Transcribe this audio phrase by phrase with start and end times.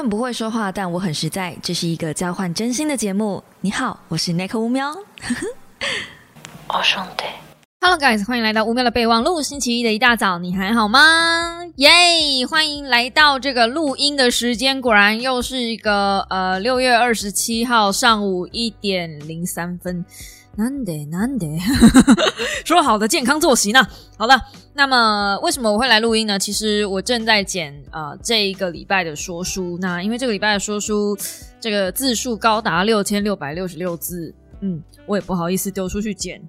[0.00, 1.54] 很不会说话，但我很实在。
[1.62, 3.44] 这是一个交换真心的节目。
[3.60, 4.90] 你好，我是 Nick 乌喵。
[6.68, 7.24] 我兄弟
[7.82, 9.42] ，Hello guys，欢迎来到乌喵的备忘录。
[9.42, 11.58] 星期一的一大早，你还好吗？
[11.76, 11.90] 耶！
[12.48, 20.02] 欢迎来到这个录音的时间，果然又是一个呃六月二十七号上午一点零三分。
[20.56, 21.46] 难得难得，
[22.66, 23.86] 说好的健康作息呢？
[24.18, 24.38] 好了，
[24.74, 26.38] 那么为什么我会来录音呢？
[26.38, 29.78] 其实我正在剪呃这一个礼拜的说书。
[29.80, 31.16] 那因为这个礼拜的说书，
[31.60, 36.42] 这个字数高达六千六百六十六字，嗯，我也不好意思丢出去剪。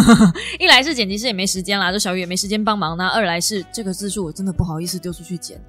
[0.58, 5.60] 一来是剪辑师也没时间啦，这小雨也没时间帮忙；那二来是这个字数我真的不好意思丢出去剪。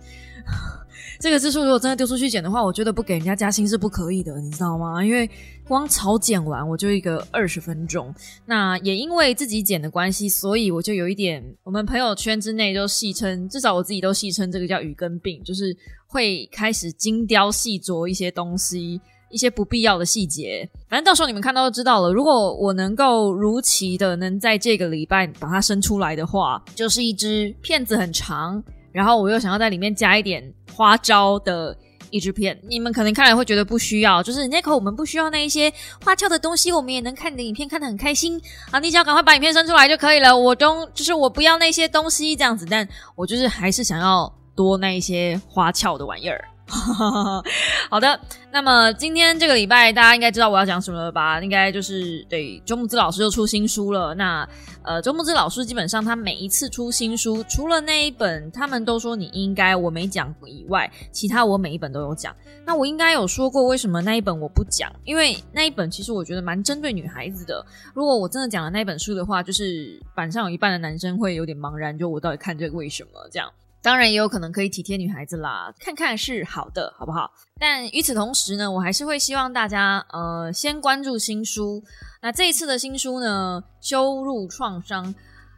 [1.24, 5.02] 这个字数如果真的丢出去剪的话，我觉得不给人家加薪是不可以的，你知道吗？
[5.02, 5.30] 因为
[5.66, 8.14] 光草剪完我就一个二十分钟，
[8.46, 15.74] 那也因为自己剪的关系，所以我就有一点，我们朋友圈之内就戏称，至少我自己都戏称这个叫雨根病，就是
[16.08, 19.00] 会开始精雕细琢一些东西，
[19.32, 20.70] 一些不必要的细节。
[20.90, 22.12] 反正到时候你们看到就知道了。
[22.12, 28.62] 如果我能够如期的能在这个礼拜把它生出来的话，就是一只片子很长。
[28.94, 30.42] 然后我又想要在里面加一点
[30.74, 31.76] 花招的
[32.10, 35.74] 一支片，你们可能看来会觉得不需要，就是 Nico，我们不需要那一些
[36.06, 38.80] 花俏的东西，我们也能看你的影片看得很开心啊！
[38.80, 40.38] 你只要赶快把影片生出来就可以了。
[40.38, 46.46] 我都就是我不要那些东西这样子，但我就是还是想要多那一些花俏的玩意儿。
[47.90, 48.20] 好的，
[48.52, 51.40] 那么今天这个礼拜大家应该知道我要讲什么了吧？
[51.42, 54.16] 应该就是对周木之老师又出新书了。
[54.16, 54.48] 那
[54.84, 62.36] 呃，周木之老师基本上他每一次出新书，除了那一本他们都说你应该我没讲以外，其他我每一本都有讲。
[62.66, 64.92] 那我应该有说过为什么那一本我不讲？
[65.04, 67.64] 因为那一本其实我觉得蛮针对女孩子的。
[67.94, 73.50] 如果我真的讲了那本书的话，就是板上有一半的男生会有点茫然，就我到底看这个为什么这样？
[73.84, 77.30] 当然也有可能可以体贴女孩子啦，看看是好的，好不好？
[77.60, 81.84] 但与此同时呢，我还是会希望大家呃先关注新书。
[82.22, 85.14] 那这一次的新书呢，羞辱创伤，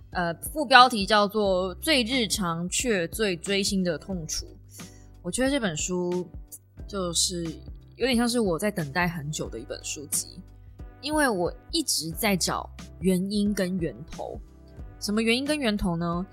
[0.09, 4.45] 呃，副标题叫做《最日常却最锥心的痛楚》。
[5.21, 6.27] 我觉得这本书
[6.87, 7.43] 就是
[7.95, 10.41] 有点像是我在等待很久的一本书籍，
[10.99, 12.67] 因为我一直在找
[13.01, 14.39] 原因跟源头。
[14.99, 16.25] 什么原因跟源头呢？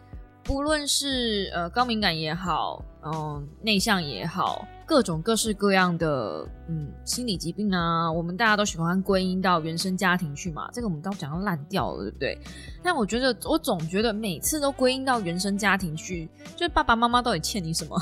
[0.45, 10.69] 不论是呃高敏感也好，嗯内向也好，各种各式各样的嗯心理疾病啊，我们大家都喜欢归因到原生家庭去嘛。
[10.73, 12.39] 这个我们都讲到烂掉了，对不对？
[12.83, 17.97] 但我觉得我总觉得每次都归因到原生家庭去，就是爸爸妈妈到底欠你什么？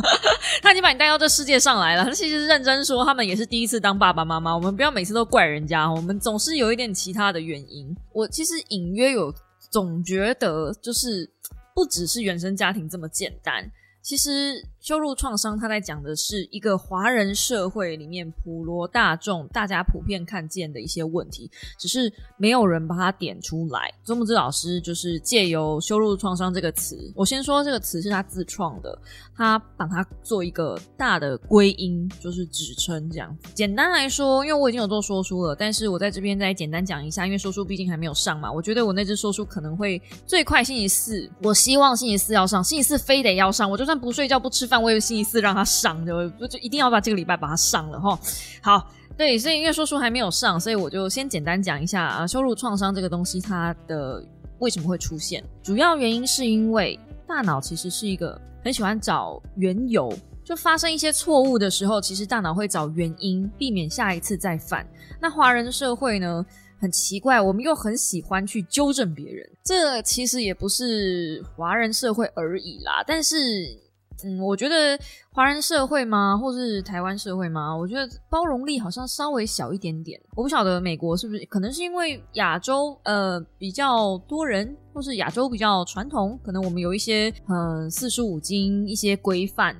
[0.62, 2.04] 他已经把你带到这世界上来了。
[2.04, 4.54] 他其实认真说，他们也是第一次当爸爸妈妈。
[4.54, 7.94] 我们不要每次都怪人家，我们总是有一点其他的原因。
[8.12, 9.32] 我其实隐约有
[9.70, 11.30] 总觉得就是。
[11.74, 13.70] 不只是原生家庭这么简单，
[14.02, 14.64] 其实。
[14.82, 21.48] 羞辱创伤，他在讲的是一个华人社会里面普罗大众大家普遍看见的一些问题，
[21.78, 23.88] 只是没有人把它点出来。
[24.04, 28.98] 周木之老师就是借由“羞辱创伤”这个词，我先说这个词是他自创的，
[29.36, 33.50] 他把它做一个大的归因，就是指称这样子。
[33.54, 44.71] 简单来说，因为我已经有做说书了，但是我在这边再简单讲一下，因为说书毕竟还没有上嘛，我觉得我那只说书可能会最快星期四，我希望星期四要上，星期四非得要上，我就算不睡觉不吃。
[44.72, 48.18] 范围星期四让他上，就就一定要把这个礼拜把它上了哈。
[48.62, 54.26] 好，对，所以因为说书还没有上，所以我就先简单讲一下啊，羞辱创伤这个东西它的
[54.60, 60.10] 为什么会出现，主要原因是因为大脑其实是一个很喜欢找缘由，
[60.42, 64.88] 就发生一些错误的时候，其实大脑会找原因，避免下一次再犯。
[65.20, 66.42] 那华人社会呢，
[66.80, 73.78] 很奇怪，我们又很喜欢去纠正别人，这其实也不是华人社会而已啦，但是。
[74.24, 74.98] 嗯，我觉得
[75.32, 77.76] 华人社会吗，或是台湾社会吗？
[77.76, 80.20] 我觉得包容力好像稍微小一点点。
[80.34, 89.76] 我不晓得美国是不是，可能是因为亚洲呃比较多人，或是亚洲比较传统，可能我们有一些嗯四书五经一些规范。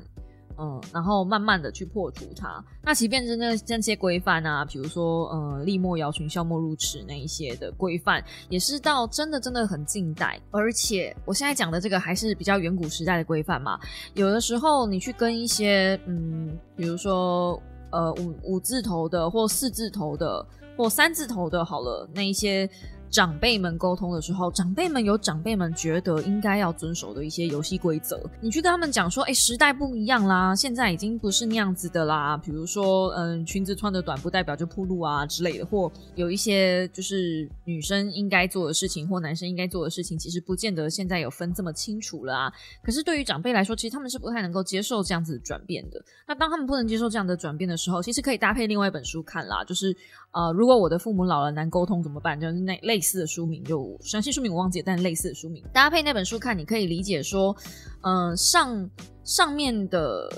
[0.58, 2.64] 嗯，然后慢慢的去破除它。
[2.82, 10.40] 那即便是那那些规范啊，比如说呃，立莫摇群，笑莫入池那一些的规范，也是到真的真的很近代。
[10.50, 13.78] 而且我现在讲的这个还是比较远古时代的规范嘛。
[14.14, 17.60] 有的时候你去跟一些嗯，比如说
[17.90, 20.44] 呃五五字头的或四字头的
[20.76, 22.68] 或三字头的，好了，那一些。
[23.12, 28.18] 长辈们沟通的时候，长辈们有长辈们觉得应该要遵守的一些游戏规则。
[28.40, 32.38] 你去跟他们讲说，哎，时代不一样啦，现在已经不是那样子的啦。
[32.38, 42.50] 比如说，嗯，裙子穿的短不代表就铺路啊之类的，或有一些就是女生应该做的事情，或男生应该做的事情，其实不见得现在有分这么清楚了啊。
[42.82, 46.02] 可是对于长辈来说，其实他们是不太能够接受这样子转变的。
[46.26, 49.94] 那当他们不能接受这样的转变的时候，其实可以搭配另外一本书看啦，就是
[50.32, 52.40] 呃，如果我的父母老了难沟通怎么办？
[52.40, 57.54] 就是那类似的书名，就详细书名我忘记了，但类似的书名搭配那本书看，你可以理解说，
[58.00, 58.90] 嗯，上
[59.24, 60.28] 上面的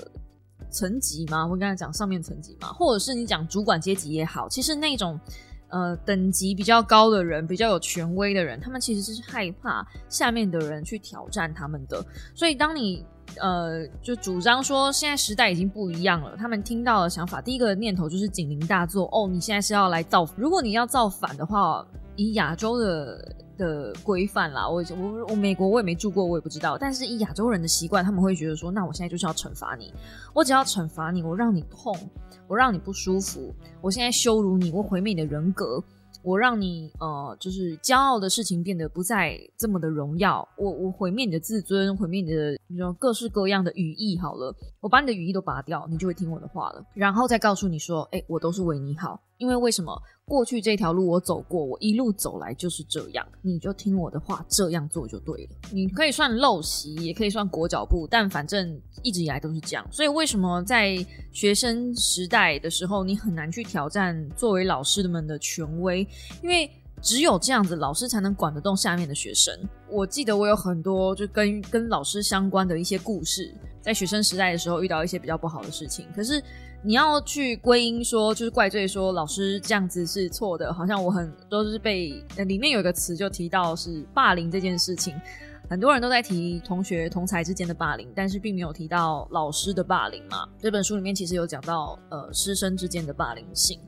[0.69, 5.17] 层级嘛，我刚才讲上面层级嘛，或者是你讲主管阶级也好，其实那种
[5.69, 13.05] 呃等级比较高的人，比较有权威的人，他们其实是害怕下面的人去挑战他们的，所以当你。
[13.39, 16.35] 呃，就主张说现在时代已经不一样了。
[16.37, 19.09] 他们听到的想法，第一个念头就是警铃大作。
[19.11, 20.27] 哦，你现在是要来造？
[20.35, 21.85] 如果你要造反的话，
[22.15, 26.77] 以亚洲的的规范啦，我我我美国我也没住过，我也不知道。
[26.77, 29.93] 但是以亚洲人的习惯，他们会觉得说，那我现在就是要惩罚你。
[30.33, 31.93] 我只要惩罚你，我让你痛，
[32.47, 35.83] 我让你不舒服，我现在羞辱你，我毁灭你的人格。
[36.25, 40.47] 我让你呃，就是骄傲的事情变得不再这么的荣耀。
[40.57, 44.17] 我我毁灭你的自尊，毁灭你的你说各式各样的羽翼。
[44.17, 46.83] 好了，我把你的羽翼都拔掉，你就会听我的话了。
[46.95, 49.21] 然后再告诉你说，哎，我都是为你好。
[49.37, 55.49] 因为为什么过去这条路我走过，我一路走来就是这样，你就听我的话，这样做就对了。
[55.71, 59.85] 你可以算陋习，也可以算裹脚布，但反正一直以来都是这样。
[59.91, 60.97] 所以为什么在
[61.31, 66.07] 学生时代的时候，你很难去挑战作为老师们的权威？
[66.41, 66.71] 因为
[67.01, 69.53] 只有这样子，老师才能管得动下面的学生。
[69.91, 76.41] 我记得我有很多就跟跟老师相关的一些故事，在学生时代的时候遇到一些比较不好的事情，可是。
[76.85, 85.19] 你要去归因说，就是怪罪说老师这样子是错的，好像我很都是被里面有一个词就提到是霸凌这件事情，
[85.67, 90.47] 很多人都在提同学同才之间的霸凌，但是并没有提到老师的霸凌嘛。
[90.61, 93.79] 这本书里面其实有讲到呃师生之间的霸凌性，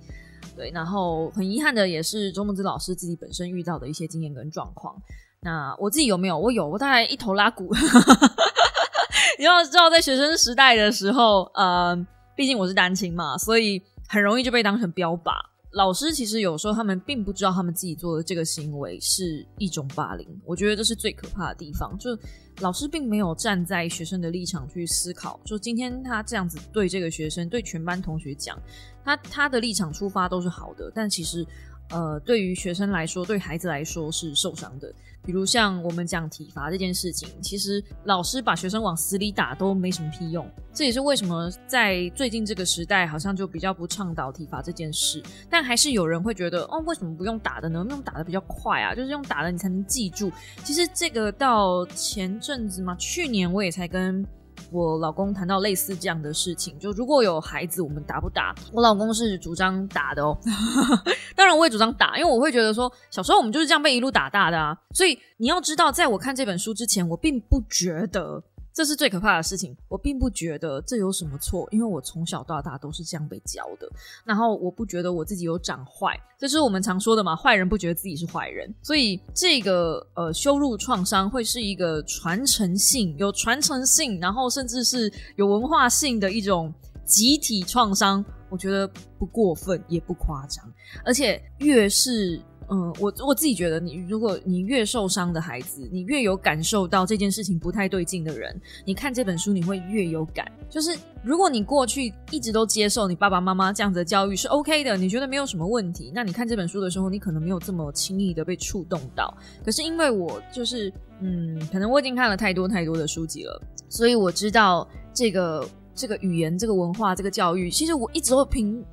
[0.55, 4.99] 对，然后很遗憾的也是周梦之老师自己本身遇到的一些经验跟状况。
[5.41, 6.35] 那我自己有没有？
[6.35, 7.69] 我有，我大概一头拉骨。
[9.37, 12.07] 你要知道，在学生时代的时候，呃。
[12.37, 15.33] 毕竟我是单亲嘛，所以很容易就被当成标靶。
[15.71, 21.97] 老师其实有时候他们并不知道他们自己做的这个行为是一种霸凌，我觉得这是最可怕的地方。
[21.97, 22.15] 就
[22.59, 28.55] 老师并没有站在学生的立场去思考，就今天他这样子对这个学生、对全班同学讲，
[29.03, 31.43] 他他的立场出发都是好的，但其实。
[31.89, 34.93] 呃，对于学生来说，对孩子来说是受伤的。
[35.23, 40.49] 比如像我们讲体罚这件事情，其实老师把学生往死里打都没什么屁用。
[40.73, 45.21] 这也是为什么在最近这个时代，好像就比较不倡导体罚这件事。
[45.49, 47.85] 但还是有人会觉得，哦，为什么不用打的呢？
[47.89, 50.31] 用打的比较快啊，就是用打的你才能记住。
[50.63, 54.25] 其实这个到前阵子嘛，去年我也才跟。
[54.71, 58.53] 我老公谈到类似这样的事情，就如果有孩子，我们打不打？
[58.73, 60.37] 我老公是主张打的哦，
[61.35, 64.77] 当然我也主张打，因为我会觉得说，小时候我们就是这样被一路打大的啊。
[64.93, 68.43] 所以你要知道，在我看这本书之前，我并不觉得。
[68.77, 73.89] 这是最可怕的事情，我并不觉得这有什么错，因为我从小到大都是这样被教的。
[74.23, 78.71] 然后我不觉得我自己有长坏，这是我们常说的嘛，坏人不觉得自己是坏人。
[78.83, 86.71] 所以这个呃羞辱创伤会是一个传承性、有传承性，然后甚至是有文化性的一种
[87.03, 88.23] 集体创伤。
[88.47, 88.87] 我觉得
[89.17, 90.63] 不过分，也不夸张，
[91.03, 92.39] 而且越是。
[92.69, 100.45] 嗯，我我自己觉得，你如果你越受伤的孩子，你越有感受到这件事情不太对劲的人，你看这本书你会越有感。
[100.69, 109.33] 就是如果你过去一直都接受你爸爸妈妈这样子的教育是 OK 的，你觉得没有什么问题，那你看这本书的时候，你可能没有这么轻易的被触动到。
[109.63, 118.83] 可是因为我就是，嗯，可能我已经看了太多太多的书籍了，所以我知道这个这个语言、这个文化、这个教育，其实我一直都凭。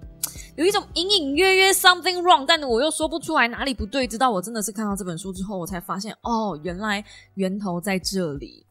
[0.57, 4.07] 有一种隐隐约约 something wrong，但我又说不出来哪里不对。
[4.07, 7.05] 直到我真的是看到这本书之后，我才发现，哦，原来
[7.35, 8.65] 源头在这里。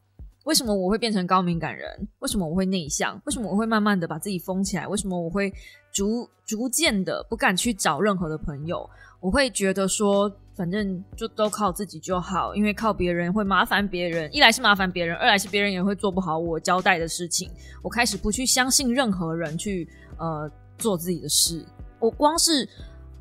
[0.45, 1.89] 为什么我会变成高敏感人？
[2.19, 3.19] 为什么我会内向？
[3.25, 4.85] 为什么我会慢慢的把自己封起来？
[4.85, 5.49] 为什么我会
[5.93, 8.89] 逐逐渐的不敢去找任何的朋友？
[9.21, 14.29] 我会觉得说，反正就都靠自己就好，因为靠别人会麻烦别人。
[14.35, 17.49] 一来是麻烦别人，二来是别人也会做不好我交代的事情。
[17.81, 20.51] 我开始不去相信任何人，去呃。
[20.77, 21.65] 做自己的事，
[21.99, 22.67] 我光是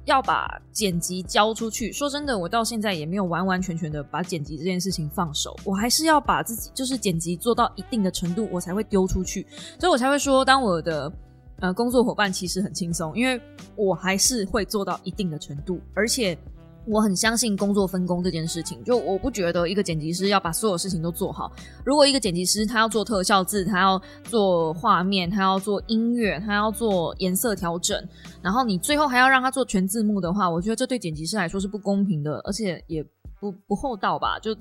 [0.05, 1.93] 要把剪辑交出去。
[1.93, 9.47] 说真的，我到现在也没有完完全全的把剪辑这件事情放手，我还是要把自己就是剪辑做到一定的程度，我才会丢出去。
[9.79, 11.13] 所以我才会说，当我的
[11.61, 13.41] 呃工作伙伴其实很轻松，因为
[13.77, 16.37] 我还是会做到一定的程度，而且
[16.85, 21.53] 我很相信工作分工这件事情，就我不觉得一个剪辑师要把所有事情都做好。
[21.85, 27.97] 如果一个剪辑师他要做特效字，他要做画面，他要做音乐，他要做颜色调整，
[28.43, 33.05] 然后你最后还要让他做全字幕的话，我觉得这对剪辑师来说是不公平的，而且也
[33.39, 34.39] 不不厚道吧？
[34.41, 34.53] 就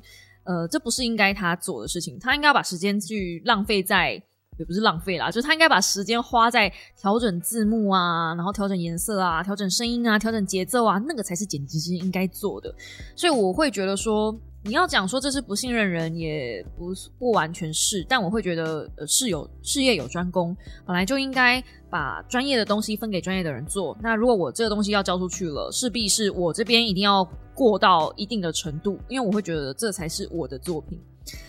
[0.44, 4.22] 呃，这不是应该他做的事情，他应该要把时间去浪费在。
[4.58, 12.74] 也不是浪费啦，就是他应该把时间花在调整字幕啊，然后调整颜色啊，调整声音啊，调整节奏啊，那个才是剪辑师应该做的。
[13.16, 20.56] 所以我会觉得说，你要讲说这是不信任人，也不不完全是，但我会觉得呃，事有事业有专攻，
[20.86, 23.98] 本来就应该把专业的东西分给专业的人做。
[24.02, 31.00] 那如果我这个东西要交出去了，势必是我这边一定要过到一定的程度，因为我会觉得这才是我的作品。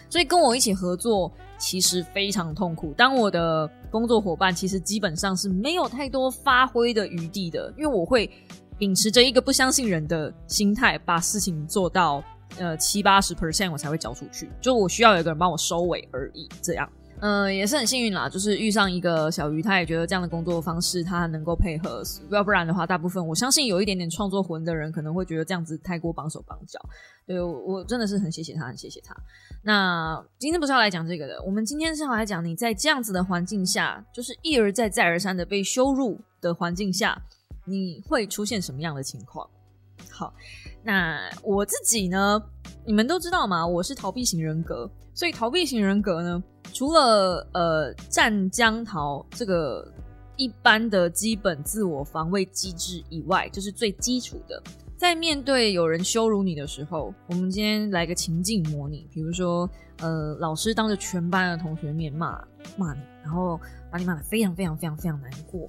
[0.08, 2.92] 所以跟我一起合作其实非常痛苦。
[2.94, 8.30] 当我的工作伙伴其实基本上是没有太多发挥的余地的，因为我会
[8.78, 12.22] 秉持着一个不相信人的心态，把事情做到
[12.58, 14.50] 呃七八十 percent 我才会交出去。
[14.60, 16.88] 就我需要有个人帮我收尾而已，这样。
[17.22, 26.80] 嗯，也是很幸运啦，就是遇上一个小鱼，他也觉得这样的工作方式他能够配合，要不然的话，大部分我相信有一点点创作魂的人可能会觉得这样子太过绑手绑脚。
[27.24, 29.14] 对我真的是很谢谢他，很谢谢他。
[29.62, 37.22] 那今天不是要来讲这个的，我们今天是要来讲你在这样子的环境下，就是一而再再而三的被羞辱的环境下，
[37.64, 39.48] 你会出现什么样的情况？
[40.10, 40.34] 好，
[40.82, 42.42] 那我自己呢，
[42.84, 43.66] 你们都知道嘛？
[43.66, 46.42] 我是逃避型人格，所以逃避型人格呢。
[46.72, 49.86] 除了呃战将逃这个
[50.36, 54.62] 一般的基本自我防卫机制以外，就是最基础的。
[54.96, 62.42] 在面对有人羞辱你的时候，我们今天来个情境模拟，比如说呃老师当着全班的同学面骂
[62.76, 63.60] 骂你，然后
[63.90, 65.68] 把你骂得非常非常非常非常难过。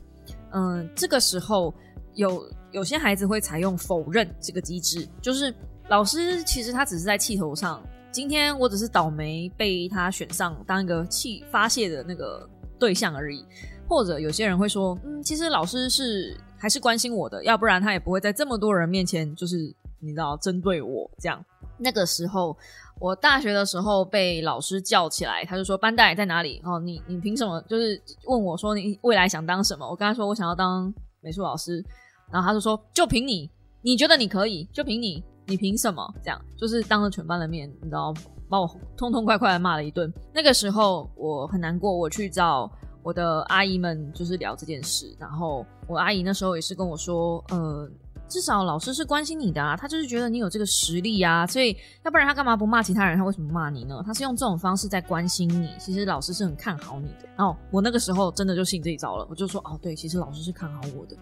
[0.52, 1.74] 嗯，这个时候
[2.16, 5.54] 有有些孩子会采用否认这个机制，就是
[5.90, 7.82] 老师其实他只是在气头上。
[8.12, 13.44] 今天我只是倒霉被他选上当一个气发泄的那个对象而已，
[13.90, 19.58] 或者有些人会说，嗯，其实老师是还是关心我的，要不然他也不会在这么多人面前就是
[20.00, 21.44] 你知道针对我这样。
[21.80, 22.56] 那个时候
[23.00, 26.62] 我大学的时候被老师叫起来，他就说班代在哪里？
[26.64, 27.60] 哦，你你凭什么？
[27.68, 29.90] 就是问我说你未来想当什么？
[29.90, 31.84] 我跟他说我想要当美术老师，
[32.34, 33.50] 然后他就说就凭你，
[33.82, 34.68] 你觉得你可以？
[34.74, 35.24] 就凭你。
[35.46, 36.42] 你凭什么这样？
[36.58, 38.14] 就是当着全班的面，你知道，
[38.50, 40.12] 把我痛痛快快的骂了一顿。
[40.34, 42.72] 那个时候我很难过，我去找
[43.04, 45.14] 我的阿姨们，就是聊这件事。
[45.20, 47.90] 然后我阿姨那时候也是跟我说，呃。
[48.28, 53.16] 至少老师是关心你的啊，他就是觉得你有这个实力啊，所以要不然他干嘛不骂其他人？
[53.16, 54.02] 他为什么骂你呢？
[54.04, 55.70] 他是用这种方式在关心你。
[55.80, 57.30] 其实老师是很看好你的。
[57.36, 61.16] 然后我那个时候真的就信这一招了，我就说哦，对，其实老师是看好我的。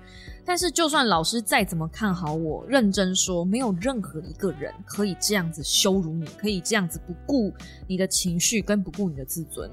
[0.45, 7.53] 但是就算老师再怎么看好我，认真说，没有任何一个人可以这样子羞辱你，可以这样子不顾
[7.87, 9.69] 你的情绪跟不顾你的自尊。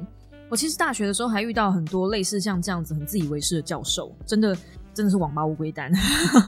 [0.49, 4.57] 我其实大学的时候还遇到很多类似像这样子很自以为是的教授，真的。
[4.99, 5.89] 真的是网吧乌龟蛋，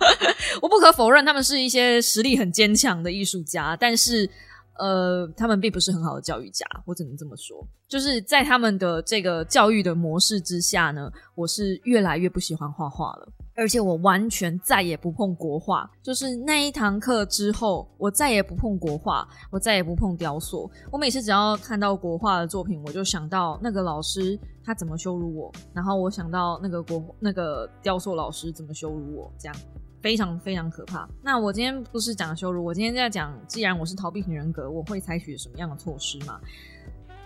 [0.61, 4.29] 我不可否认他们是一些实力很坚强的艺术家，但是
[4.77, 7.65] 呃，他们并不是很好的教育家，我只能这么说。
[7.87, 13.29] 就是在他们的这个教育的模式之下呢，我是越来越不喜欢画画了。
[13.61, 20.71] 而且我完全再也不碰国画，就是那一堂课之后，我再也不碰国画，我再也不碰雕塑。
[20.91, 29.55] 我每次只要看到国画的作品，我就想到那个老师他怎么羞辱我，然后我想到那个国那个雕塑老师怎么羞辱我，这样
[30.01, 31.07] 非常非常可怕。
[31.23, 36.41] 那我今天不是讲羞辱，我今天在讲，既然我是逃避型人格，我会采取什么样的措施嘛？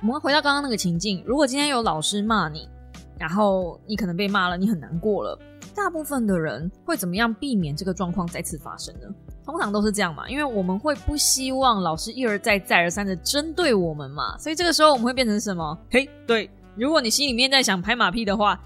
[0.03, 2.69] 我们回到刚刚那个情境，如果今天有老师骂你，
[3.19, 5.39] 然后你可能被骂了，你很难过了。
[5.75, 9.09] 大部分的人会怎么样避免这个状况再次发生呢？
[9.45, 15.77] 通常都是这样嘛，因为我们会不希望老师一而再、再而三的针对我们嘛，所以这个时候我们会变成什么？
[15.91, 18.59] 嘿，对，如果你心里面在想拍马屁的话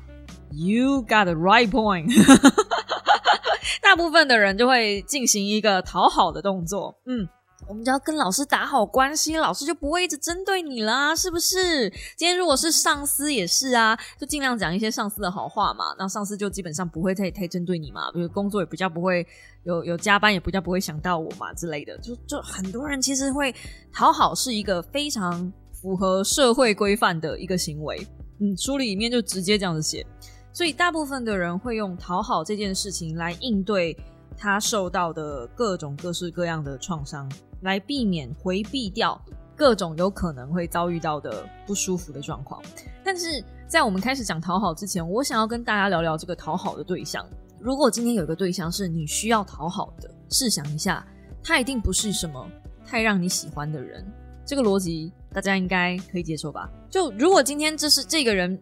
[0.52, 2.12] ，You got the right point。
[3.82, 7.26] 大部分的人就会进行一个讨好的动作，嗯。
[7.68, 11.90] 我们只要跟老师打好关系，老师就不会一直针对你啦，是不是？
[12.16, 19.26] 今天如果是上司也是啊，就尽量讲一些上司的好话嘛，那上司就基本上不会太太针对你嘛，比如工作也比较不会
[19.64, 21.96] 有有加班，也比较不会想到我嘛之类的。
[21.98, 23.54] 就就很多人其实会
[23.92, 28.06] 讨好，是一个非常符合社会规范的一个行为。
[28.40, 30.06] 嗯，书里面就直接这样子写，
[30.54, 33.94] 所以大部分的人会用讨好这件事情来应对
[34.38, 37.30] 他受到的各种各式各样的创伤。
[37.60, 39.20] 来避免回避掉
[39.56, 42.62] 各种有可能会遭遇到的不舒服的状况。
[43.04, 47.26] 但是在我们开始讲讨好之前，我想要跟大家聊聊这个讨好的对象。
[47.60, 51.06] 如果今天有一个对象是你需要讨好的，试想一下，
[51.42, 52.48] 他一定不是什么
[52.86, 54.06] 太让你喜欢的人。
[54.46, 56.70] 这个逻辑大家应该可以接受吧？
[56.88, 58.58] 就如果今天这是这个人，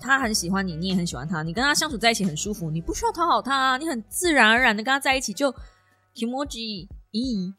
[0.00, 5.50] 他很喜欢你，你也很喜欢他，你跟他相处在一起很舒服，你不需要讨好他，你很自然而然的跟他在一起就
[6.16, 7.54] emoji 咦，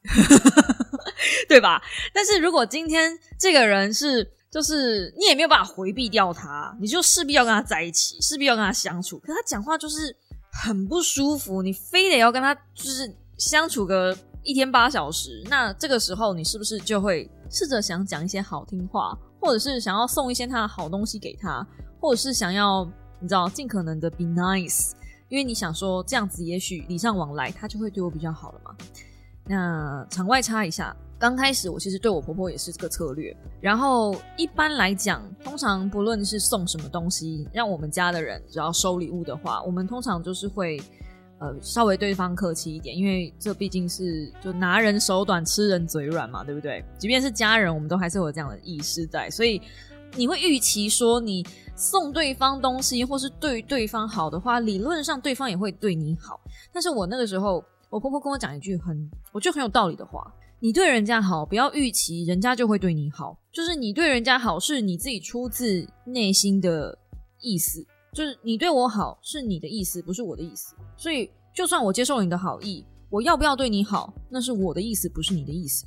[1.47, 1.81] 对吧？
[2.13, 9.17] 但是如果今天这个人是，就是你也没有办法回避掉他，你就势必要跟他在一起，势必要跟他相处。
[9.19, 10.15] 可他讲话就是
[10.51, 21.65] 很不舒服，你非得要跟他就是相处个一天八小时，那这个时候你是不是就会试着想讲一些好听话，或者是想要送一些他的好东西给他，
[21.99, 22.83] 或者是想要
[23.19, 24.91] 你知道尽可能的 be nice，
[25.29, 28.75] 因为你想说这样子也许礼尚往来，他就会对我比较好了嘛。
[29.45, 33.31] 那场外插一下，刚开始我其实对我婆婆也是这个策略。
[33.61, 40.81] 然后一般来讲，通常不论是送什么东西，让我们家的人只要收礼物的话，我们通常就是会
[41.37, 46.83] 呃稍微对方客气一点，因为这毕竟是就拿人手短，吃人嘴软嘛，对不对？
[46.97, 49.61] 即便是家人，我们都还是有这样的意识在，所以
[50.15, 56.41] 你会预期说，你送对方东西或是对对方好的话，理论上对方也会对你好。
[56.73, 57.63] 但是我那个时候。
[57.91, 60.25] 我婆婆跟我讲一句很，我觉得很有道理的话：
[60.63, 63.35] 你对人家好，不要预期人家就会对你好。
[63.51, 66.95] 就是你对人家好，是你自己出自内心的
[67.39, 67.83] 意思。
[68.13, 70.75] 就是你对我好，是你的意思，不是我的意思。
[70.95, 75.83] 所以，就算我接受你的好意，我要不要对你好，那是我的意思，不是你的意思。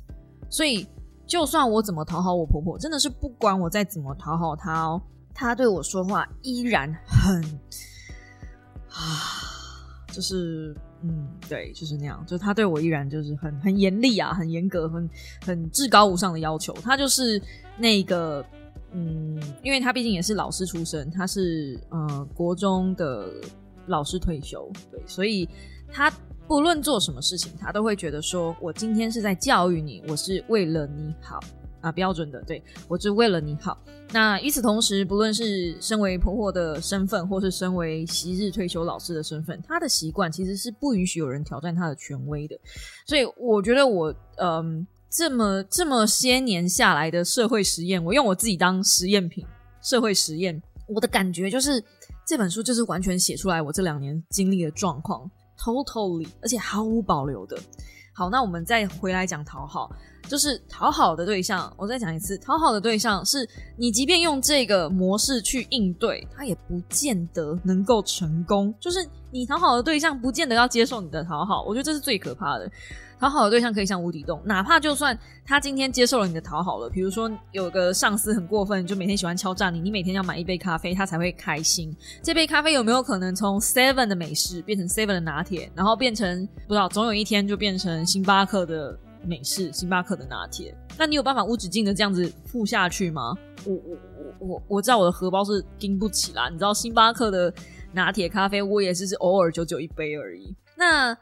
[0.49, 0.85] 所以，
[1.25, 5.01] 就算我怎么讨好我婆婆，真的是不管我再怎么讨好她哦，
[5.33, 7.41] 她对我说话依然很
[8.89, 9.54] 啊，
[10.15, 10.73] 就是。
[11.07, 15.07] 嗯，对，就是那样，就他对我依然就是很很严厉啊，很严格，很
[15.45, 16.73] 很至高无上的要求。
[16.81, 17.39] 他就是
[17.77, 18.43] 那个，
[18.91, 23.29] 嗯，因为他毕竟也是老师出身，他是呃国中的
[23.85, 25.47] 老师退休，对，所以
[25.91, 26.11] 他
[26.47, 31.39] 不论做什么事情，他都会觉得说，我今天是在教育你，我是为了你好。
[31.85, 33.77] 啊，标准的，对我是为了你好。
[34.11, 42.59] 那与此同时，不论是身为婆婆的身份，或是身为昔日退休老师的身份，她的习惯其实是不允许有人挑战她的权威的。
[43.05, 49.45] 所以，我觉得我，嗯，这么这么些年下来的社会实验，我用我自己当实验品，
[49.83, 51.83] 社会实验，我的感觉就是
[52.25, 57.55] 这本书就是完全写出来我这两年经历的状况，totally，而且毫无保留的。
[58.15, 59.91] 好，那我们再回来讲讨好。
[60.27, 68.73] 就是讨好的对象，我再讲一次，讨好的对象是你，即便用这个模式去应对，他也不见得能够成功。
[68.79, 72.69] 就是你讨好的对象，不见得要接受你的讨好，我觉得这是最可怕的。
[73.17, 81.95] 讨好的对象可以像无底洞，哪怕就算他今天接受了你的讨好了，比如说有个上司很过分，就每天喜欢敲诈你，你每天要买一杯咖啡，他才会开心。
[82.21, 88.99] 这杯咖啡有没有可能从 Seven 的美式变成 Seven 的拿铁，然后变成不知道，总有一天就变成星巴克的？
[89.25, 93.33] 美式星巴克的拿铁，那你有办法无止境的这样子付下去吗？
[93.65, 93.97] 我我
[94.39, 96.49] 我我我知道我的荷包是顶不起啦。
[96.49, 97.53] 你知道星巴克的
[97.93, 100.55] 拿铁咖啡，我也是是偶尔九九一杯而已。
[100.77, 101.15] 那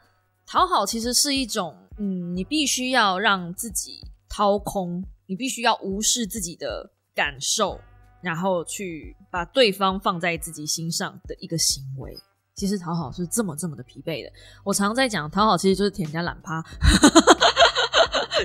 [0.46, 7.80] 讨好其实是一种，嗯，你必须要让自己掏空，你必须要无视自己的感受，
[8.20, 12.14] 然后去把对方放在自己心上的一个行为。
[12.56, 14.30] 其实讨好是这么这么的疲惫的。
[14.62, 16.62] 我常在讲，讨好其实就是舔人家懒趴。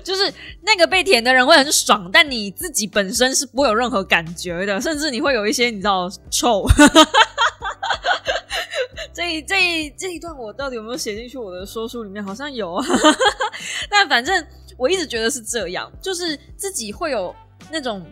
[0.04, 6.65] 就是那个被舔的人会很爽，但你自己本身是不会有任何感觉的，甚至你会有一些你知道臭。
[9.13, 12.23] 这一这这一段我到底有没有写进去我的说书里面？
[12.23, 12.86] 好像有啊，
[13.89, 14.45] 但反正
[14.78, 17.36] 我一直觉得是这样，就是自己会有
[17.69, 18.06] 那种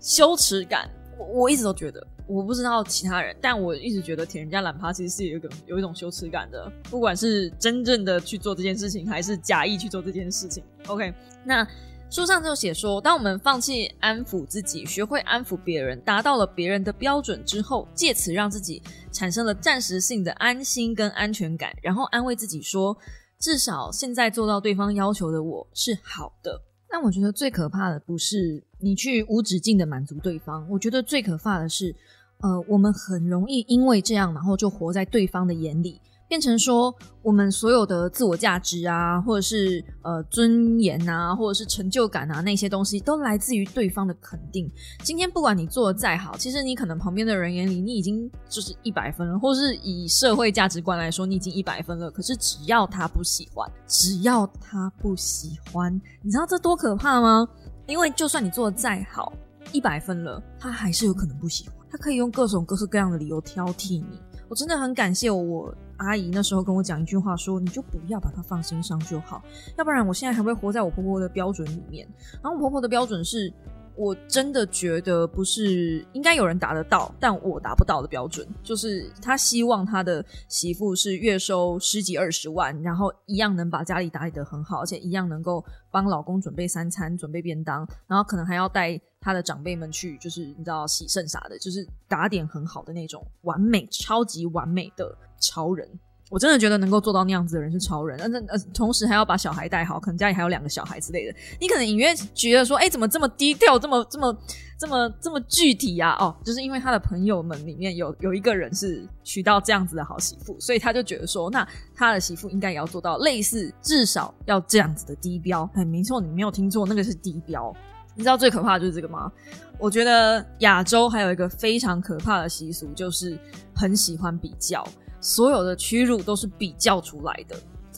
[0.00, 0.90] 羞耻感。
[1.16, 2.06] 我我一直都觉得。
[2.26, 10.64] 我不知道其他人，但我一直觉得舔人家懒趴其实是有一个有一种羞耻感的，不管是真正的去做这件事情，还是假意去做这件事情。
[10.86, 11.12] OK，
[11.44, 11.66] 那
[12.10, 22.96] 书上就写说，当我们放弃安抚自己，学会安抚别人，达到了别人的标准之后，借此让自己产生了暂时性的安心跟安全感，然后安慰自己说，
[23.38, 26.62] 至少现在做到对方要求的我是好的。
[26.88, 31.92] 但我觉得最可怕的不是你去无止境的满足对方，我觉得最可怕的是，
[32.40, 36.00] 呃，我们很容易因为这样，然后就活在对方的眼里。
[36.26, 36.92] 变成说，
[37.22, 44.68] 我们所有的自我价值啊，或者是呃尊严啊，或者是成就感啊，那些东西都来自于对方的肯定。
[45.02, 52.10] 今天不管你做的再好，其实你可能旁边的人眼里你已经就是一百分了，或者是以社会价值观来说，你已经一百分了。
[52.10, 55.92] 可是只要他不喜欢，只要他不喜欢，
[56.22, 57.46] 你知道这多可怕吗？
[57.86, 59.30] 因为就算你做的再好，
[59.72, 64.20] 一百分了，他还是有可能不喜欢，他可以用各种各式各样的理由挑剔你。
[64.48, 69.40] 我真的很感谢我阿姨那时候跟我讲一句话，说你就不要把她放心上就好，
[69.78, 72.04] 要不然我现在还会活在我婆婆的标准里面。
[72.42, 73.52] 然后我婆婆的标准是。
[73.96, 95.88] 我真的觉得不是应该有人达得到，但我达不到的标准，就是他希望他的媳妇是月收十几二十万，然后一样能把家里打理得很好，而且一样能够帮老公准备三餐、准备便当，然后可能还要带他的长辈们去，就是你知道洗肾啥的，就是打点很好的那种完美、超级完美的超人。
[96.30, 101.34] 我真的觉得能够做到那样子的人是超人，那那呃，同时还要把小孩带好，可能家里还有两个小孩之类的。
[101.60, 104.36] 你可能隐约觉得说，哎，怎么这么低调，这么这么
[104.78, 106.16] 这么这么具体啊？
[106.18, 115.68] 哦，就是因为他的朋友们里面有有一个人是娶到这样子的好媳妇，所以他就觉得说，那他的媳妇应该也要做到类似，至少要这样子的低标。
[115.74, 117.72] 哎，没错，你没有听错，那个是低标。
[118.16, 119.30] 你知道最可怕的就是这个吗？
[119.78, 123.38] 我觉得亚洲还有一个非常可怕的习俗，就是
[123.74, 124.82] 很喜欢比较。
[125.24, 127.56] 所有的屈辱都是比较出来的。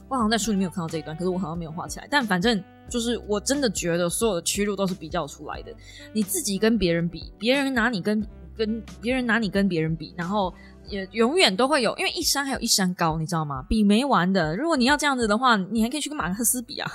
[0.09, 2.07] 我好像在书里面有看到这一段，可是我好像没有画起来。
[2.09, 5.75] 但反正就是我真的觉得所有的屈辱都是比较出来的。
[6.13, 8.25] 你自己跟别人比，别人拿你跟
[8.57, 10.55] 跟别人拿你跟别人比，然后
[10.87, 13.65] 也永远都会有，因为一山还有一山高，你知道吗？
[13.69, 14.57] 比没完的。
[14.57, 16.89] 如果你要这样子的话，你还可以去跟马克思比啊，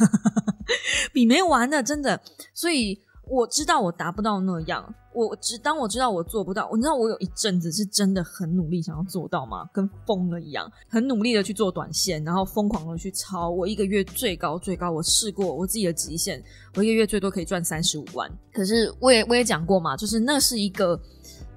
[1.11, 2.17] 比没完的，真的。
[2.53, 4.95] 所以我知道我达不到那样。
[5.13, 9.69] 我知当我知道我做不到，你知道我有一阵子是真的很努力想要做到吗？
[9.73, 13.49] 跟疯了一样，很努力的去做短线，然后疯狂的去抄。
[13.49, 16.41] 我一个月最高最高，我试过我自己的极限，
[16.75, 18.31] 我一个月最多可以赚三十五万。
[18.53, 20.97] 可是我也我也讲过嘛，就是那是一个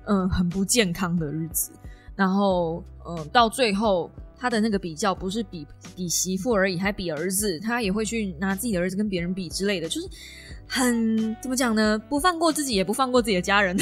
[0.07, 1.71] 嗯很不健康的日子。
[2.17, 10.09] 然后嗯到最后他的那个比较不是比比媳妇而已，还比儿子，他也会去拿自己的儿子跟别人比之类的，就是。
[10.67, 11.99] 很怎么讲呢？
[12.09, 13.77] 不放过自己，也不放过自己的家人，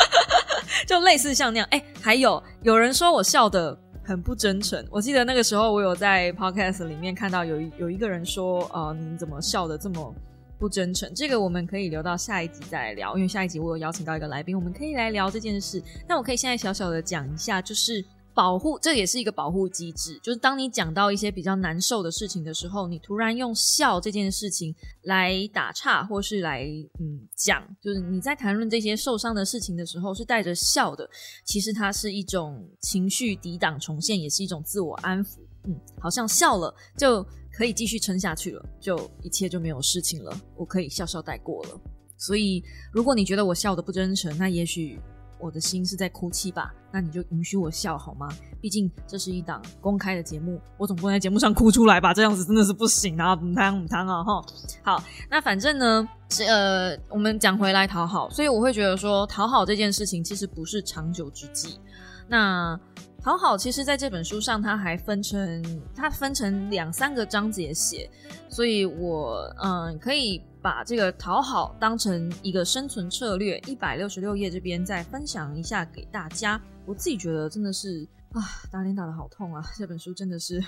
[0.86, 1.68] 就类似像那样。
[1.70, 4.84] 哎，还有有人说我笑的很不真诚。
[4.90, 10.14] 我记得那个时候，我有在 podcast 里面看到有有一个人说：“呃，你怎么笑的这么
[10.58, 15.82] 不真诚？”这个我们可以留到下一集再聊，因为下一集我有邀请到一个来宾，我们可以来聊这件事。
[16.06, 18.04] 那我可以现在小小的讲一下，就是。
[18.38, 20.16] 保护，这也是一个保护机制。
[20.22, 24.72] 就是当你讲到一些比较难受的事情的时候，你突然用笑这件事情
[25.02, 26.62] 来打岔，或是来
[27.00, 31.10] 嗯讲，就是你在谈论这些受伤的事情的时候是带着笑的。
[31.44, 35.38] 其实它是一种情绪抵挡重现，也是一种自我安抚。
[35.64, 41.80] 嗯，好像笑了就可以继续撑下去了，就一切就没有事情了，我可以笑笑带过了。
[42.16, 44.96] 所以，如果你觉得我笑的不真诚，那也许。
[45.40, 46.74] 我的心是在哭泣吧？
[46.90, 48.28] 那你就允许我笑好吗？
[48.60, 52.14] 毕竟这是一档公开的节目，我总不能在节目上哭出来吧？
[52.14, 53.36] 这样子真的是不行啊！
[53.36, 54.24] 母汤母汤啊！
[54.24, 54.42] 哈，
[54.82, 61.78] 好，那反正呢，是呃，我们讲回来讨好，所以我会觉得说，讨好这件事情其实不是长久之计。
[62.26, 62.78] 那
[63.22, 68.08] 讨好，其实在这本书上，它还分成它分成两三个章节写，
[68.48, 70.42] 所以我嗯可以。
[70.60, 76.60] 把这个讨好当成一个生存策略，一百六十六页这边再分享一下给大家。
[76.84, 79.62] 我自己觉得真的是啊，打脸打的好痛啊！
[79.78, 80.58] 这本书真的是，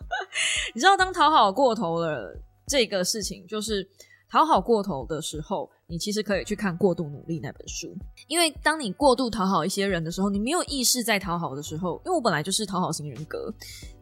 [0.74, 2.34] 你知道，当讨好过头了
[2.66, 3.86] 这个事情，就是
[4.30, 5.68] 讨好过头的时候。
[5.90, 11.98] 你其实可以去看《过度努力》那本书，因为当你过度讨好一些人的时候，你没有意识在讨好的时候。
[12.04, 13.50] 因为我本来就是讨好型人格，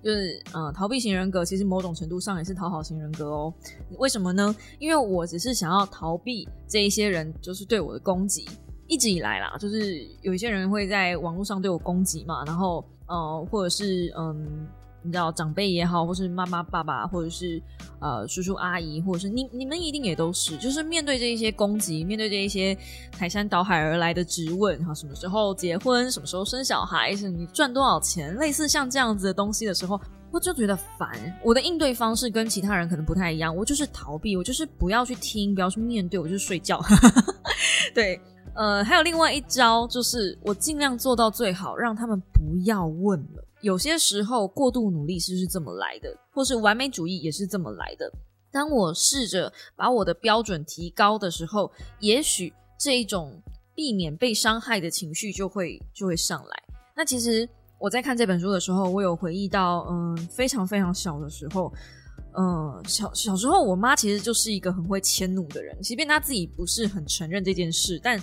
[0.03, 3.55] 就是嗯，逃避型人格，其实某种程度上也是讨好型人格哦。
[3.99, 4.53] 为什么呢？
[4.81, 8.45] 因为我只是想要逃避这一些人就是对我的攻击。
[8.89, 14.67] 一直以来啦，就是有一些人会在网络上对我攻击嘛，然后呃，或者是嗯。
[15.07, 17.63] 你知道长辈也好，或是妈妈、爸爸，或者是
[18.01, 22.77] 呃叔叔阿姨，或者是你，你们一定也都是，就是面对这一些攻击，面对这一些
[23.13, 30.01] 排山倒海而来的质问，哈，什么时候结婚，什么时候生小孩，是你赚多少钱，类似像这样子的东西的时候，
[30.33, 31.09] 我就觉得烦。
[31.45, 36.83] 我的应对方式跟其他人可能不太一样，我就是逃避，我就是不要去听，不要去面对，我就是睡觉。
[37.95, 38.21] 对，
[38.55, 43.45] 呃，还有另外一招，就是我尽量做到最好，让他们不要问了。
[43.67, 48.09] 有些时候，过度努力是是这么来的，或是完美主义也是这么来的。
[48.53, 53.43] 当我试着把我的标准提高的时候，也许这一种
[53.75, 56.63] 避免被伤害的情绪就会就会上来。
[56.95, 57.47] 那其实
[57.81, 61.73] 我在看这本书的时候，我有回忆到，嗯，非常非常小的时候，
[62.39, 68.23] 嗯，小小时候，我妈其实就是一个很会迁怒的人，即便她自己不是很承认这件事，但。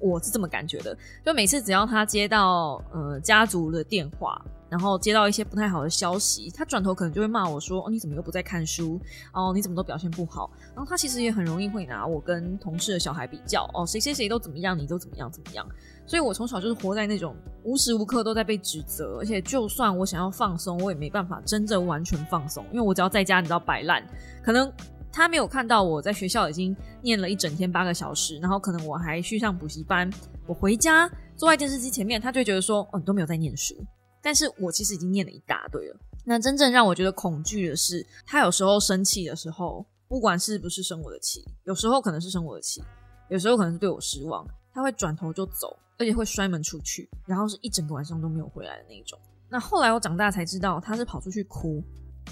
[0.00, 9.00] 我是这么感觉的，就每次只要她接到呃家族的电话，然后接到一些不太好的消息，他转头可能就会骂我说：“哦，你怎么又不在看书？
[9.32, 15.66] 哦，你怎么都表现不好？”然后他其实也很容易会拿我跟同事的小孩比较，哦，谁谁谁都怎么样，你都怎么样怎么样。
[16.06, 24.04] 所以我从小就是活在那种无时无刻都在被指责，而且就算我想要放松，我也没办法真正完全放松，因为我只要在家，你知道摆烂，
[24.42, 24.72] 可能。
[25.16, 30.10] 他没有看到我在学校已经念了一整天八个小时，然后可能我还去上补习班。
[30.44, 33.76] 我回家坐在电视机前面，他就觉得说：“哦，你都没有在念书。”
[34.24, 35.96] 但是我其实已经念了一大堆了。
[36.24, 42.82] 那真正让我觉得恐惧的是，他有时候生气的时候，不管是不是生我的气，有时候可能是生我的气，
[43.28, 49.16] 有时候可能是对我失望，他会转头就走，而且会摔门出去，然后是一整个晚上都没有回来的那种。
[49.48, 51.80] 那后来我长大才知道，他是跑出去哭，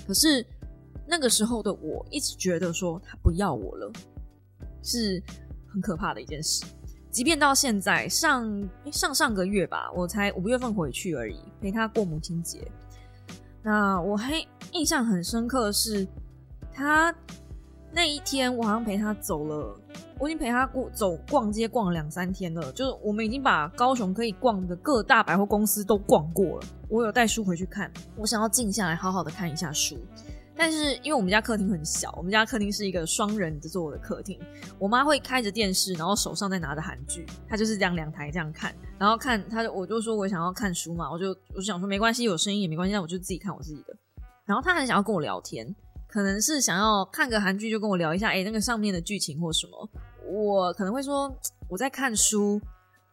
[0.07, 0.45] 可是。
[1.05, 3.93] 那个时候的我一直觉得说他不要我了，
[4.83, 5.21] 是
[5.69, 6.65] 很可怕的一件事。
[7.13, 12.67] 即便到现在上上上个月吧，我才五月份回去而已，陪他过母亲节。
[13.63, 16.09] 那我还印象很深刻的是，
[16.73, 17.15] 他
[17.93, 19.79] 那一天我好像陪他走了，
[20.19, 22.73] 我已经陪他过走逛街逛了两三天了。
[22.73, 26.67] 就是我们已经把高雄可以逛的各大百货公司都逛过了。
[26.89, 29.99] 我有带书回去看，我想要静下来好好的看一下书。
[30.55, 34.39] 但是因为我们家客厅很小，我们家客厅是一个双人座的客厅，
[34.79, 43.97] 我妈会开着电视，然后手上在拿着韩剧，她就是这样两台这样看，然后看她，我就说我想要看书嘛，我就我就想说没关系，有声音也没关系，那我就自己看我自己的。
[44.45, 45.75] 然后她很想要跟我聊天，
[46.07, 49.89] 可能是想要看个韩剧就跟我聊一下，哎，那个上面的剧情或什么，
[50.31, 51.35] 我可能会说
[51.69, 52.61] 我在看书，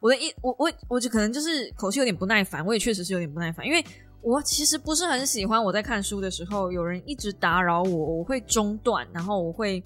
[0.02, 3.84] 我的一我我我就可能就是口气有点不耐烦，我也确实是有点不耐烦，因为。
[4.21, 9.82] 我其实不是很喜欢我在看书的时候有人一直打扰我，我会中断，然后我会，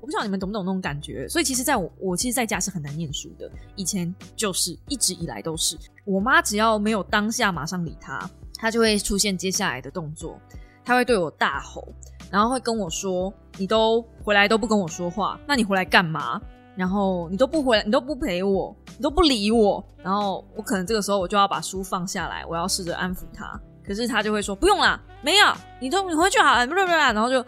[0.00, 1.26] 我不知道你们懂不懂那种感觉。
[1.28, 5.76] 所以其实，在我我其实在家是很难念书的，以前就是一直以来都是。
[6.04, 10.38] 我妈只要没有当下马上理她，她就会出现接下来的动作，
[10.84, 11.88] 她会对我大吼，
[12.30, 16.40] 然后会跟我说：“你都回来都不跟我说话，那你回来干嘛？
[16.76, 23.58] 然后你都不回来，你都不陪我，你都不理我。”然后我可能这个时候我就要把书放下来，我要试着安抚她。
[23.88, 25.46] 可是他就会说不用啦，没有，
[25.80, 27.42] 你都你回去好了，不不不，然后就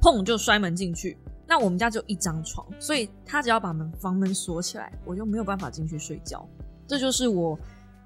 [0.00, 1.16] 砰就摔门进去。
[1.46, 6.44] 那我们家只有一张床，所以他只要把门房门锁起来，我就没有办法进去睡觉。
[6.88, 7.56] 这就是我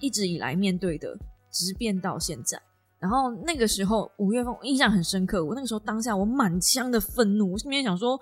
[0.01, 1.17] 一直以来面对的，
[1.51, 2.61] 直变到现在。
[2.99, 5.43] 然后那个时候五月份，我印象很深刻。
[5.43, 8.21] 我那个时候当下我满腔的愤怒，我心里面想说，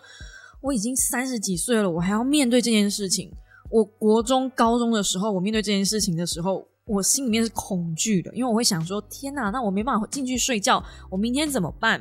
[0.61, 3.33] 我已经三十几岁了，我还要面对这件事情。
[3.69, 6.67] 我国中、高中的时候，我面对这件事情的时候。
[6.87, 12.01] 我心里面是恐惧的，因为我会想说：天哪，那我没办法进去睡觉，我明天怎么办？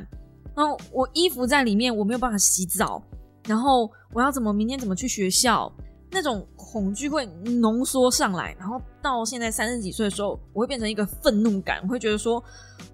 [0.56, 3.02] 然后我衣服在里面，我没有办法洗澡，
[3.48, 5.72] 然后我要怎么明天怎么去学校？
[6.12, 12.42] 那种恐惧会浓缩上来，然后到现在三十几岁的时候，我会变成一个愤怒感，我会觉得说：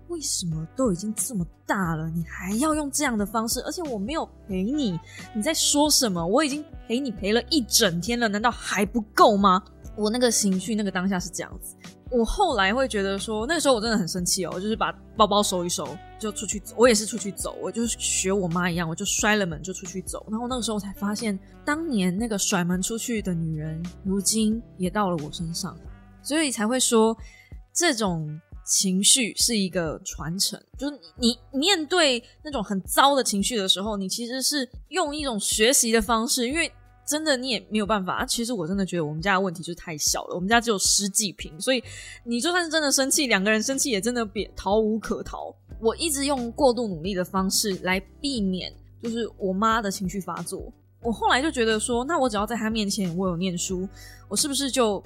[0.08, 3.60] 为什么都已经这么大了，你还要用这样的方式？
[3.66, 4.98] 而且我没有陪你，
[5.36, 6.26] 你在说什么？
[6.26, 9.62] 我已经陪你陪了一整天了，难道还不够吗？
[9.98, 11.76] 我那个情绪，那个当下是这样子。
[12.12, 15.88] 我后来会觉得说，那时候我真的很生气哦，就是把包包收一收
[16.20, 16.76] 就出去走。
[16.78, 20.26] 我也是出去走，我就是学我妈一样，我就摔了门就出去走。
[20.30, 25.74] 然后那个时候才发现，当年那个甩门出去的女人，如今也到了我身上，
[26.22, 27.16] 所以才会说，
[27.74, 30.62] 这种情绪是一个传承。
[30.78, 36.70] 就是你面对那种很糟的情绪的时候，你其实是用一种学习的方式，因为。
[37.12, 38.26] 真的，你也没有办法。
[38.26, 40.36] 其实我真的觉得我们家的问题就是太小了。
[40.36, 41.84] 我们家只有十几平，所以
[42.24, 45.54] 你就算是真的生气，两个人生气也真的别逃无可逃。
[45.82, 50.72] 我一直用过度努力的方式来避免，就是我妈的情绪发作。
[51.02, 53.86] 我后来就觉得说，那我只要在她面前我有念书，
[54.30, 55.04] 我是不是就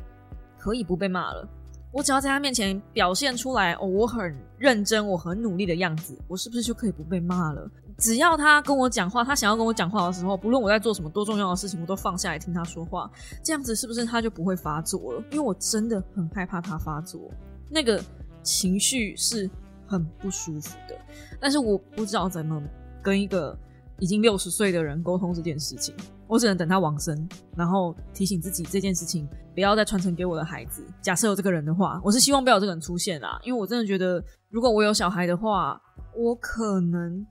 [0.60, 1.50] 可以不被骂了？
[1.91, 7.72] 我只要在她面前表现出来，哦，我很认真，我很努力的样子，我是不是就可以不被骂了？
[7.97, 13.10] 只要他跟我讲话，他想要跟我讲话的时候，不论我在做什么多重要的事情，我都放下来听他说话。
[13.41, 15.23] 这样子是不是他就不会发作了？
[15.31, 17.31] 因为我真的很害怕他发作，
[17.69, 18.03] 那个
[18.43, 19.49] 情绪是
[19.88, 20.95] 很不舒服的。
[21.39, 22.62] 但是我不知道怎么
[23.01, 23.58] 跟一个
[23.99, 25.95] 已经六十岁的人沟通这件事情，
[26.27, 30.86] 我只能等他往生，然后提醒自己这件事情不要再传承给我的孩子。
[31.01, 35.81] 假设有这个人的话，我是希望不要有这个人出现啦，因为我真的觉得，如果我有小孩的话，
[36.13, 37.25] 我可能。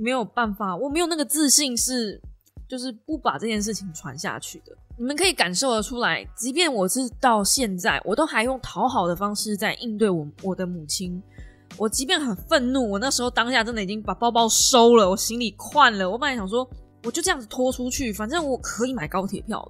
[0.00, 2.20] 没有办法，我没有那个自信，是
[2.68, 4.76] 就是不把这件事情传下去的。
[4.96, 11.22] 你们可以感受得出来，即便我是到现在，我都还用讨好的方式在应对我我的母亲。
[11.76, 16.10] 我即便很愤怒，我那时候当下真的已经把包包收了，我行李换了。
[16.10, 16.68] 我本来想说，
[17.04, 19.66] 我就这样子拖出去，反正我可以买高铁票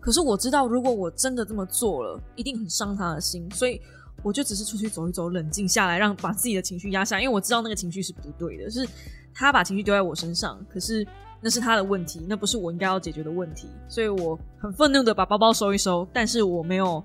[0.00, 3.78] 可是我知道，如果我真的这么做了，一定很伤他的心，所以
[4.22, 8.86] 我就只是出去走一走，冷静下来，让把自己的情绪压下，因为我知道那个情绪是不对的，是
[9.34, 11.06] 他把情绪丢在我身上，可是
[11.40, 17.02] 那是他的问题，那不是我应该要解决的问题，所以我很愤怒的把包包收一收，但是我没有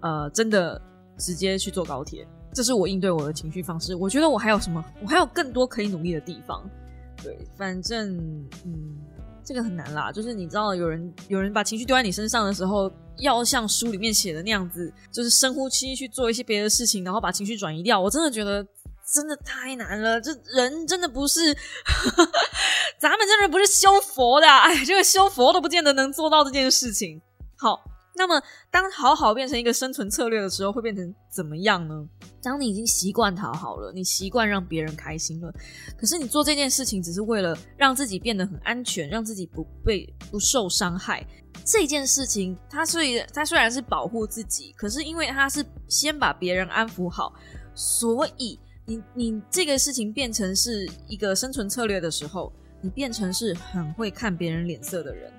[0.00, 0.80] 呃真的
[1.18, 3.94] 直接去坐高铁，这是我应对我的情绪方式。
[3.94, 6.62] 我觉得我还有什么，我还有更多可以努力的地方。
[7.22, 8.16] 对，反正
[8.64, 8.96] 嗯。
[9.44, 18.00] 这个很难啦，就是你知道，有人有人把情绪丢在你身上的时候，要像书里面写的那样子，就是深呼吸去做一些别的事情，然后把情绪转移掉。
[18.00, 18.66] 我真的觉得
[19.14, 21.54] 真的太难了，这人真的不是，
[22.98, 27.20] 咱们真的不是修佛的，哎，这个修佛都不见得能做到这件事情。
[27.58, 27.93] 好。
[28.16, 32.08] 那么，当讨好变成一个生存策略的时候，会变成怎么样呢？
[32.42, 35.52] 当你已经习惯讨好了，你习惯让别人开心了，
[35.98, 41.26] 可是你做这件事情只是为了让自己变得很安全，让自己不被不受伤害。
[41.64, 47.34] 这件事情，它虽它虽然是保护自己，可是因为它是先把别人安抚好，
[47.74, 55.32] 所以你你这个事情变成是一个生存策略的时候，你变成是很会看别人脸色的人。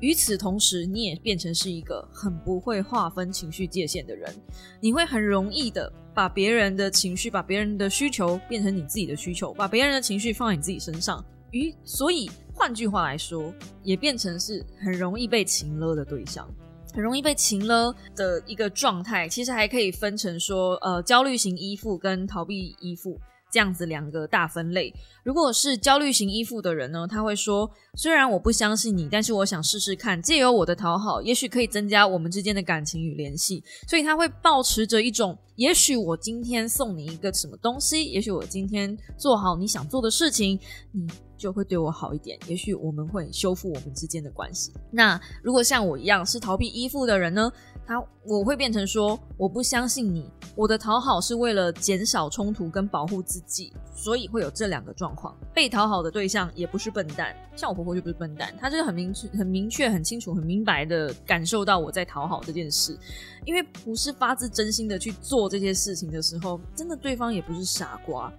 [0.00, 4.34] 与此同时，你也变成是一个很不会划分情绪界限的人。
[4.80, 11.24] 你会很容易的把别人的情绪、把别人的需求变成你自己的需求，把别人的情绪放在你自己身上。
[11.50, 16.48] 与所以，换句话来说，也变成是很容易被情勒的对象，
[16.94, 19.28] 很容易被情勒的一个状态。
[19.28, 23.20] 其实还可以分成说，呃，焦虑型依附跟逃避依附。
[23.50, 33.62] 这样子两个大分类，如果是焦虑型依附的人呢，他会说：虽然我不相信你，但是我想试试看，借由我的讨好，也许可以增加我们之间的感情与联系。
[33.88, 40.58] 所以他会保持着一种：也许我今天送你一个什么东西，也许我今天做好你想做的事情，
[40.92, 41.08] 你
[41.40, 42.38] 就会对我好一点。
[42.46, 44.72] 也许我们会修复我们之间的关系。
[44.90, 47.50] 那如果像我一样是逃避依附的人呢？
[47.86, 55.36] 他我会变成说，我不相信你，我的讨好是为了减少冲突跟保护自己，所以会有这两个状况。
[55.52, 62.96] 被讨好的对象也不是笨蛋，像我婆婆就不是笨蛋，她就是很明确、很明确、很清楚、很明白的感受到我在讨好这件事，
[63.44, 68.32] 因为不是发自真心的去做这些事情的时候，真的对方也不是傻瓜。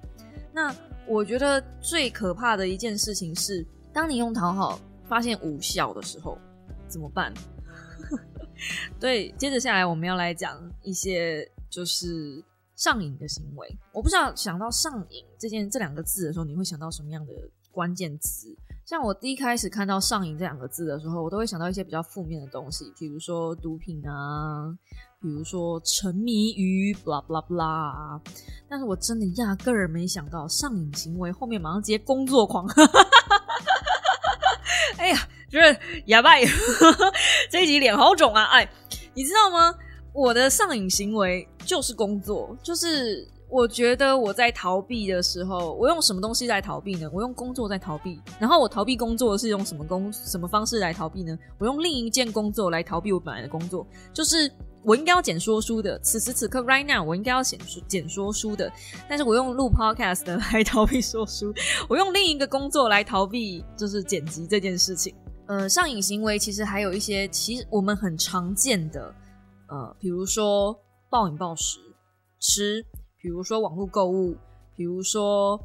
[0.54, 0.74] 那
[1.08, 6.38] 我觉得最可怕的一件事情是，当你用讨好发现无效的时候，
[6.88, 7.34] 怎么办？
[9.00, 12.44] 对，接着下来我们要来讲一些就是
[12.76, 13.78] 上瘾的行为。
[13.92, 17.34] 我不知道想到上瘾这件这两个字的时候，你会想到什么样的
[17.72, 18.56] 关键词？
[18.86, 24.78] 像我第一开始看到上瘾这两个字的时候，我都会想到一些比较负面的东西，比如说毒品啊，
[25.22, 28.20] 比如说沉迷于 blah blah blah。
[28.70, 32.66] 但是我真的压根儿没想到上瘾行为后面马上直接工作狂。
[34.98, 35.18] 哎呀！
[35.52, 36.30] 就是哑巴，
[37.52, 38.46] 这一集脸好肿啊！
[38.56, 38.72] 哎，
[39.14, 39.76] 你知道吗？
[40.14, 47.10] 我的上瘾行为就是工作，就是我觉得我在逃避的时候，我用什么东西来逃避呢？
[47.14, 48.20] 我用工作在逃避。
[48.40, 51.38] 然后我逃避工作是用什么工什么方式来逃避呢？
[51.60, 54.52] 我用另一件工作来逃避我本来的工作，就是。
[54.84, 58.68] 我应该要剪说书的，此时此刻，right now，我应该要剪剪说书的，
[59.08, 61.54] 但是我用录 podcast 来逃避说书，
[61.88, 65.14] 我用另一个工作来逃避，就是剪辑这件事情。
[65.46, 69.14] 呃，上瘾行为其实还有一些，其实我们很常见的，
[69.68, 70.76] 呃，比如说
[71.12, 71.78] 暴饮暴食
[72.40, 72.84] 吃，
[73.22, 74.36] 比如说网络购物，
[74.76, 75.60] 比如说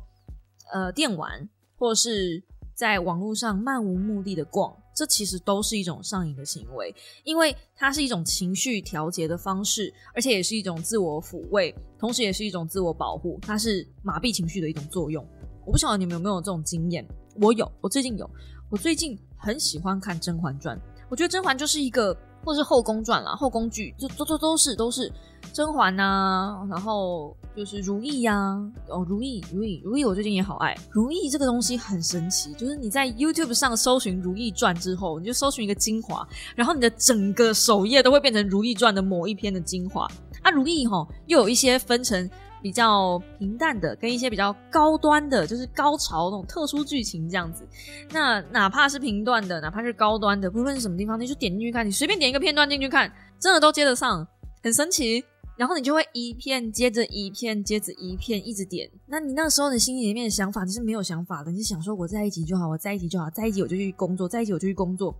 [0.73, 2.43] 呃电玩，或是
[2.75, 4.77] 在网络上漫无目的的逛。
[4.95, 15.23] 这其实都是一种上瘾的行为，因为它是一种情绪调节的方式，而且也是一种自我抚慰，同时也是一种自我保护，它是麻痹情绪的一种作用。
[15.67, 17.07] 我不晓得你们有没有这种经验，
[17.43, 18.31] 我有，我最近有，
[18.71, 20.75] 我最近很喜欢看《甄嬛传》，
[21.11, 22.17] 我觉得甄嬛就是一个。
[22.47, 25.13] 或是后宫传啦，后宫剧就都都都是都是
[25.53, 28.57] 甄嬛呐，然后就是如懿呀，
[28.89, 40.07] 哦如懿如懿如懿，我最近也好爱如懿这个东西很神奇，就是你在 YouTube 上搜寻《如懿传》之后，你就搜寻一个精华，然后你的整个首页都会变成《如懿传》的某一篇的精华。
[40.43, 42.31] 啊，如懿哈又有一些分成。
[42.67, 47.65] 比较平淡的，跟一些比较高端的，就是高潮那种特殊剧情这样子。
[48.11, 54.27] 那哪怕是平段的，哪怕是高端的，不论是什么地方，你就点进去看，你随便点一个片段进去看，真的都接得上，
[54.65, 55.25] 很神奇。
[55.57, 58.91] 然后你就会一片接着一片，接着一片，一直点。
[59.07, 65.15] 那你那时候你心里面的想法，你是没有想法的，你是想说我在一起就好，我在一起就好，在一起我就去工作，在一起我就去工作。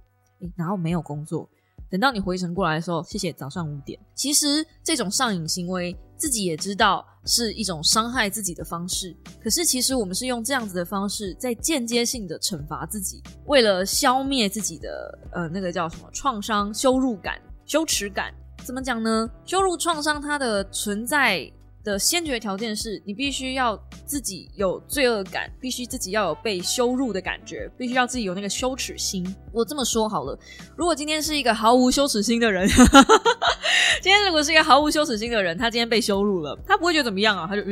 [0.57, 1.49] 然后没有工作，
[1.91, 3.99] 等到你回神过来的时候，谢谢早上五点。
[4.15, 9.17] 其实这种上瘾行为，自己也知道是一种伤害自己的方式。
[9.43, 18.35] 可是其实我们是用这样子的方式，在间接性的惩罚自己，为了消灭自己的呃那个叫什么创伤、羞辱感、羞耻感。
[18.65, 19.31] 怎么讲呢？
[19.45, 21.51] 羞辱创伤它的存在。
[21.87, 29.25] 的先决条件是你必须要自己有罪恶感，必须自己要有被羞辱的感觉，必须要自己有那个羞耻心。
[29.53, 30.37] 我这么说好了，
[30.77, 32.69] 如果今天是一个毫无羞耻心的人，
[34.03, 37.47] 今天如果是一个毫无羞耻心的人，他今天被羞辱了，他不会觉得怎么样啊？
[37.49, 37.63] 他就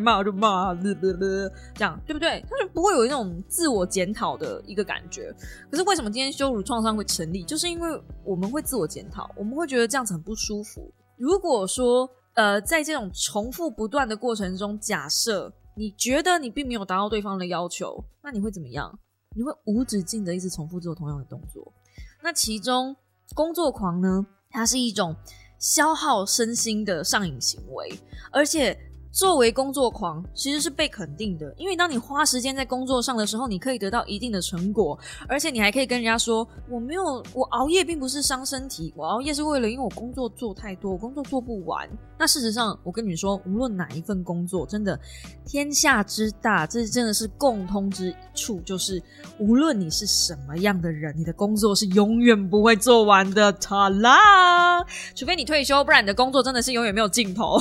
[0.00, 2.44] 骂就骂，这样对不对？
[2.50, 5.32] 他就不会有那种自我检讨的一个感觉。
[5.70, 7.44] 可是为什么今天羞辱创伤会成立？
[7.44, 7.88] 就是因为
[8.24, 10.92] 我们会自我检讨，我们会觉得这样子很不舒服。
[11.16, 12.10] 如果说。
[12.34, 18.98] 呃，在这种重复不断的过程中，假设你觉得你并没有达到对方的要求，那你会怎么样？
[19.36, 21.72] 你会无止境的一直重复做同样的动作。
[22.22, 22.96] 那其中
[23.34, 24.26] 工作狂呢？
[24.50, 25.14] 它是一种
[25.58, 27.98] 消耗身心的上瘾行为，
[28.30, 28.78] 而且。
[29.12, 34.98] 作为工作狂，其实是被肯定的，因为当你花时间在工作上的时候，你可以得到一定的成果，
[35.28, 41.88] 而且你还可以跟人家说：“我没有，我熬夜并不是伤身体，我熬夜是为了因为我工作做太多，我工作做不完。”
[42.18, 44.98] 那事实上，我跟你说，无论哪一份工作，真的
[45.44, 49.02] 天下之大，这真的是共通之处，就是
[49.38, 53.50] 无论你是什么样的人，你的工作是永远不会做完的。
[53.60, 54.82] 塔啦，
[55.14, 57.58] 除非你退休，不然你的工作真的是永远没有尽头。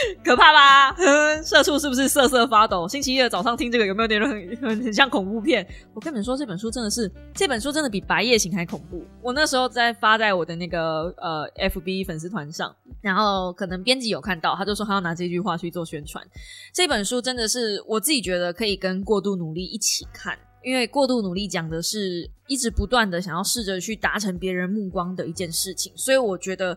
[0.24, 0.96] 可怕吧？
[1.42, 2.86] 社畜是不是瑟瑟发抖？
[2.88, 5.66] 星期一的早上听这个有没有点很很很像恐怖片？
[5.94, 9.04] 我跟你们说，这本书真的是，这本书真的比《白夜行》还恐怖。
[9.22, 16.24] 我那时候在发在我的那个呃 FB 粉丝团上，然后可能编辑有看到，他就说他要拿这句话去做宣传。
[16.72, 26.76] 这本书真的是我自己觉得可以跟《过度努力》一起看，因为《过度努力》讲的是一直不断的想要试着去达成别人目光的一件事情，所以我觉得。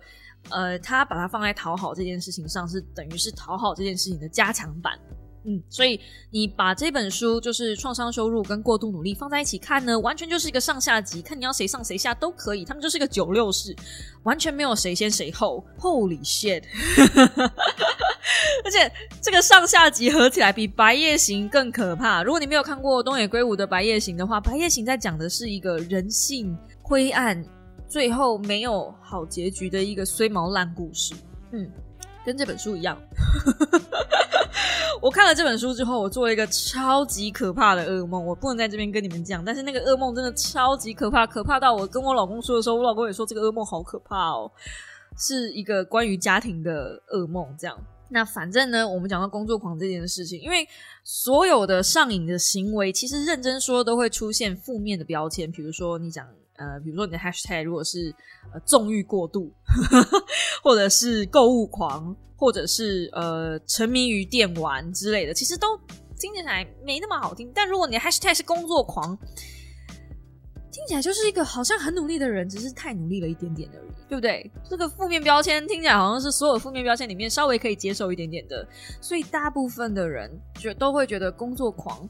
[0.49, 4.99] 呃，他把它放在讨好这件事情上，是等于是讨好这件事情的加强版。
[5.43, 12.63] 嗯，所以你把这本书就是创伤收入跟过度努力放在一起看呢，完全就是一个上下级，看你要谁上谁下都可以。
[12.63, 13.75] 他们就是一个九六式，
[14.21, 15.65] 完全没有谁先谁后。
[15.79, 16.63] Holy shit！
[18.63, 22.21] 而且这个上下级合起来比《白夜行》更可怕。
[22.21, 27.43] 如果你没有看过东野圭吾的《白夜行》的话，《白夜行》在讲的是一个人性灰暗。
[27.91, 31.13] 最后没有好结局的一个衰毛烂故事，
[31.51, 31.69] 嗯，
[32.25, 32.97] 跟这本书一样。
[35.01, 38.25] 我看了这本书之后，我做了一个超级可怕的噩梦。
[38.25, 44.49] 我不能在这边跟你们讲，但是那个噩梦真的超级可怕，可怕到我跟我老公说的时候，我老公也说这个噩梦好可怕哦，
[45.17, 47.45] 是一个关于家庭的噩梦。
[47.59, 47.77] 这样，
[48.07, 50.65] 那反正呢，我们讲到工作狂这件事情，因为
[51.03, 56.25] 所有的上瘾的行为，其实认真说都会出现负面的标签，比如说你讲。
[56.57, 58.13] 呃，比如说你的 hashtag 如果是
[58.53, 59.51] 呃纵欲过度，
[60.63, 65.77] 或者是购物狂，或者是呃沉迷于电玩之类的，其实都
[66.19, 67.51] 听起来没那么好听。
[67.53, 69.17] 但如果你的 hashtag 是工作狂，
[70.71, 74.49] 听起来就是一个好像很努力的人，只是太努力了一点点而已，对不对？
[74.69, 78.65] 这个负面标签听起来好像是所有负面标签里面稍微可以接受一点点的，
[79.01, 82.07] 所以大部分的人觉都会觉得工作狂，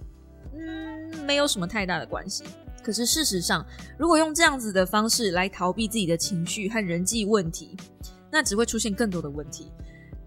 [0.54, 2.44] 嗯，没有什么太大的关系。
[2.84, 3.66] 可是事实上，
[3.98, 7.76] 如果用这样子的方式来逃避自己的情绪和人际问题，
[8.32, 9.72] 那只会出现更多的问题，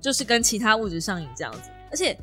[0.01, 1.71] 就是跟其他物质上瘾这样子。
[1.91, 2.19] 而且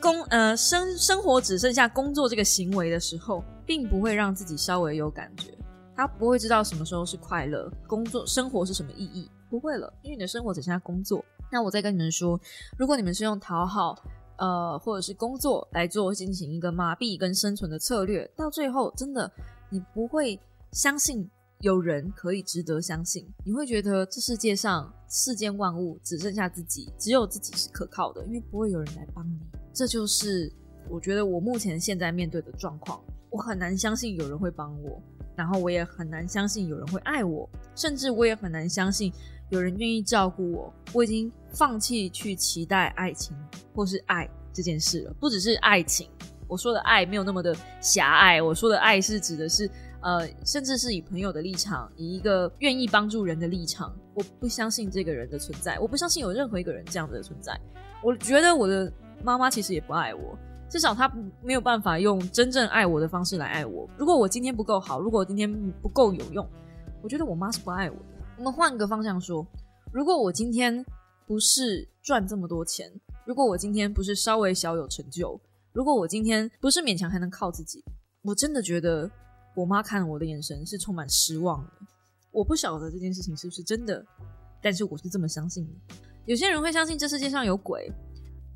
[0.00, 5.50] 工呃生生活只剩下工作这个行为的时候，并不会让自己稍微有感觉，
[5.96, 11.24] 他不会知道什么时候是快乐，工作生活是什么意义，不会了，因为你的生活只剩下工作。
[11.50, 12.40] 那我再跟你们说，
[12.76, 13.96] 如果你们是用讨好。
[14.36, 19.30] 呃，或者是工作来做进行一个麻痹跟生存的策略，到最后真的
[19.74, 20.38] 你不会
[20.70, 21.28] 相信
[21.62, 29.36] 有人可以值得相信，你会觉得这世界上世间万物只剩下自己，只有自己是可靠的，因为不会有人来帮你。
[29.72, 30.52] 这就是
[30.88, 35.02] 我觉得我目前现在面对的状况，我很难相信有人会帮我，
[35.34, 39.12] 然后我也很难相信有人会爱我，甚至我也很难相信。
[39.50, 43.36] 有人愿意照顾我，我已经放弃去期待爱情
[43.74, 45.14] 或是爱这件事了。
[45.20, 46.08] 不只是爱情，
[46.48, 48.40] 我说的爱没有那么的狭隘。
[48.40, 49.70] 我说的爱是指的是，
[50.00, 53.94] 呃，甚至是以朋友的立场，以一个愿意帮助人的立场。
[54.14, 57.58] 我不相信这个人的存在，我不相信有任何一个人这样子的存在。
[58.02, 58.92] 我觉得我的
[59.22, 60.38] 妈妈其实也不爱我，
[60.68, 61.10] 至少她
[61.42, 63.88] 没有办法用真正爱我的方式来爱我。
[63.96, 65.50] 如果我今天不够好，如果我今天
[65.82, 66.46] 不够有用，
[67.02, 68.04] 我觉得我妈是不爱我的。
[68.36, 69.46] 我们换个方向说，
[69.92, 70.84] 如果我今天
[71.26, 72.92] 不是赚这么多钱，
[73.24, 75.40] 如果我今天不是稍微小有成就，
[75.74, 77.82] 如果我今天不是勉强还能靠自己，
[78.22, 79.10] 我真的觉得
[79.56, 81.70] 我妈看我的眼神是充满失望的。
[82.30, 84.06] 我不晓得这件事情是不是真的，
[84.62, 85.96] 但是我是这么相信的。
[86.26, 87.90] 有些人会相信这世界上有鬼，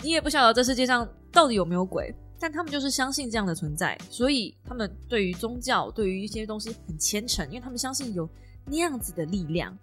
[0.05, 8.31] 你也不晓得这世界上到底有没有鬼，但他们就是相信这样的存在，所以他们对于宗教、对于一些东西很虔诚，因为他们相信有
[8.65, 9.77] 那样子的力量。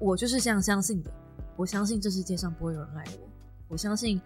[0.00, 1.12] 我就是这样相信的，
[1.56, 3.28] 我相信这世界上不会有人爱我，
[3.68, 4.20] 我相信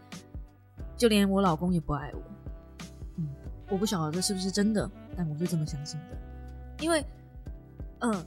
[0.97, 2.34] 就连我老公也不爱我。
[3.75, 6.17] 我不晓得这是不是真的，但我是这么相信的，
[6.79, 7.05] 因为，
[7.99, 8.25] 嗯，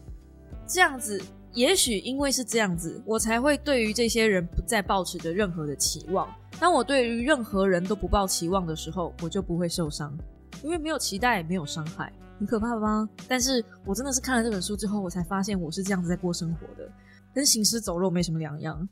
[0.68, 1.24] 这样子，
[1.54, 6.28] 也许因为是这样子，我才会对于这些人不再抱持着任何的期望。
[6.60, 10.14] 当我对于任何人都不抱期望的时候，我就不会受伤，
[10.62, 13.08] 因为没有期待，没有伤害，很可怕吧？
[13.26, 16.91] 但是我真的是看了这本书之后，我才发现我是这样子在过生活的，
[17.34, 18.86] 跟行尸走肉没什么两样。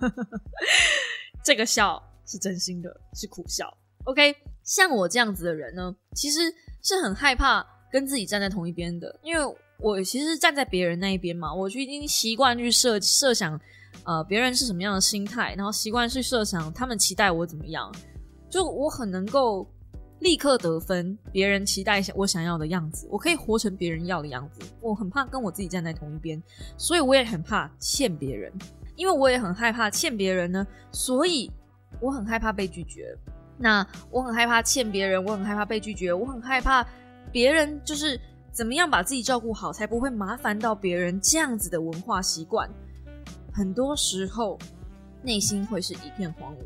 [1.42, 3.74] 这个笑是真心的，是苦笑。
[4.04, 4.34] OK，
[4.64, 6.40] 像我这样子的人呢，其实
[6.82, 13.60] 是很害怕跟自己站在同一边的，因为我其实站在别人那一边嘛，我就已经习惯去设设想，
[14.04, 17.92] 呃，别人是什么样的心态，然后习惯去设想他们期待我怎么样，
[18.48, 19.66] 就我很能够
[20.20, 26.42] 立刻得分，别人期待我想要的样子，我可以活成别人要的样子，我很怕跟我自己站在同一边，
[26.76, 28.52] 所以我也很怕欠别人，
[28.96, 31.50] 因为我也很害怕欠别人呢，所以
[32.00, 33.16] 我很害怕被拒绝。
[33.62, 36.82] 那我很害怕欠别人，我很害怕被拒绝，我很害怕
[37.30, 38.18] 别人就是
[38.50, 41.20] 怎么样把自己照顾好，才不会麻烦到别人。
[41.20, 42.66] 这样子的文化习惯，
[43.52, 44.58] 很多时候
[45.22, 46.58] 内心会是一片荒芜。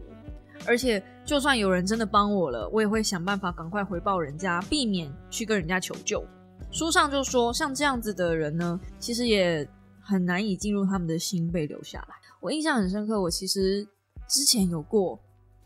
[0.69, 6.25] 而且，就算有人真的帮我了，我也会想办法赶快回报人家，避免去跟人家求救。
[6.71, 9.69] 书上就说，像这样子的人呢，其实也
[10.01, 12.15] 很难以进入他们的心被留下来。
[12.41, 13.85] 我印象很深刻，我其实
[14.29, 15.19] 之前有过。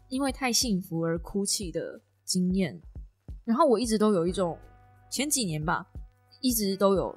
[0.08, 2.80] 因为太幸福而哭泣的经验，
[3.44, 4.58] 然后我一直都有一种
[5.10, 5.86] 前几年吧，
[6.40, 7.14] 一直都有，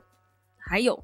[0.57, 0.97] 还有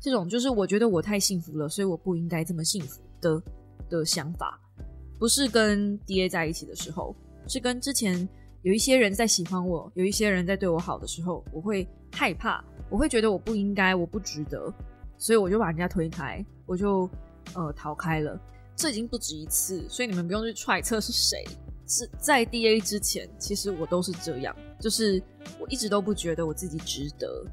[0.00, 3.42] 这种就是我觉得我太幸福了，所以我不应该这么幸福的
[3.88, 4.60] 的想法，
[5.18, 7.14] 不是跟 D A 在一起的时候，
[7.48, 8.28] 是跟之前
[8.62, 14.72] 有一些人在喜欢我，有一些人在对我好的时候，我会害怕，我会觉得我不应该，我不值得，
[15.16, 17.08] 所以我就把人家推开，我就
[17.54, 18.38] 呃逃开了。
[18.80, 21.44] 这已经不止一次，所以你们不用去揣测是谁。
[21.86, 25.22] 是在 D A 之前，其实我都是这样，就是
[25.58, 27.44] 我一直都不觉得我自己值得，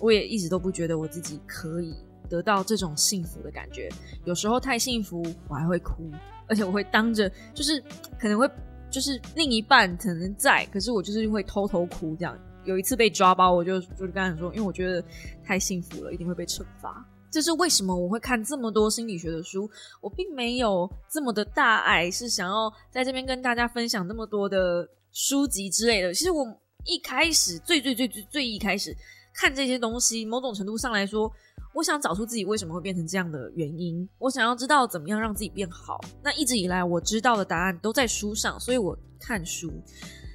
[0.00, 1.94] 我也一直都不觉得我自己可以
[2.28, 3.88] 得到这种幸福的感觉。
[4.24, 6.10] 有时候太幸福，我还会哭，
[6.48, 7.80] 而且我会当着，就是
[8.18, 8.50] 可能会
[8.90, 12.36] 就是另一半可能在，可是我就是会偷偷哭这样。
[12.64, 15.02] 有一次被抓包，我就就是跟他说，因为我觉得
[15.44, 17.07] 太幸福了，一定会被惩罚。
[17.30, 19.70] 这是为什么我会看这么多心理学的书？
[20.00, 26.14] 我并没有这么的大爱，是想要在这边跟大家分享那么多的书籍之类的。
[26.14, 26.46] 其实我
[26.84, 28.96] 一开始最最最最最一开始
[29.34, 31.30] 看这些东西，某种程度上来说，
[31.74, 34.08] 我想找出自己为什么会变成这样的原因。
[34.18, 36.00] 我想要知道怎么样让自己变好。
[36.22, 39.70] 那一直以来我知道的答案都在书上，所以我看书。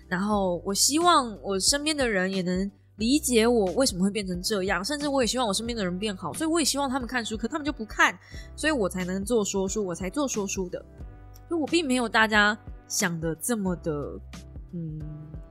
[0.08, 2.72] 然后我希望我身边的人也能。
[2.98, 8.18] 理解我为什么会变成这样，甚至我也希望我身边的人变好，所以我也希望他们看书，可他们就不看，
[8.56, 10.84] 所以我才能做说书，我才做说书的。
[11.50, 13.92] 就我并没有大家想的这么的，
[14.74, 15.02] 嗯，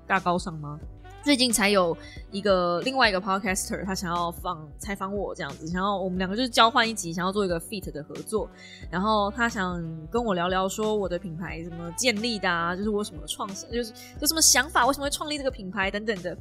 [0.06, 0.78] 大高尚吗？
[1.24, 1.96] 最近才有
[2.32, 8.48] 一个另外一个 podcaster，他想要访采访我这样子，想要我们两个就是交换一集，想要做一个 fit 的合作，
[8.90, 9.80] 然后他想
[10.10, 16.36] 跟我聊聊说我的品牌怎么建立的啊，就是我什么创，就是有什么想法，为什么会创立这个品牌等等的。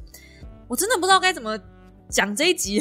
[0.72, 1.58] 我真的不知道该怎么
[2.08, 2.80] 讲这一集，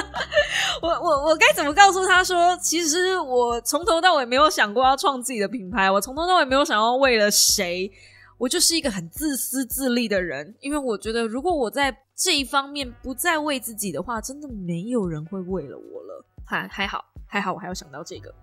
[0.80, 7.92] 我我我该怎么告诉他说，其实我从头到尾没有想过要创自己的品牌，我从头到尾没有想要为了谁，
[8.38, 16.24] 我就是一个很自私自利的人，因为我觉得如果我在这一方面不再为自己的话，真的没有人会为了我了。
[16.46, 18.34] 还还好还好，我还要想到这个。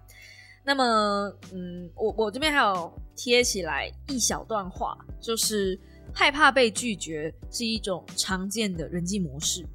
[0.64, 0.84] 那么，
[1.52, 5.80] 嗯，我我这边还有贴起来一小段话，就是。
[6.14, 9.66] 害怕被拒绝是一种常见的人际模式。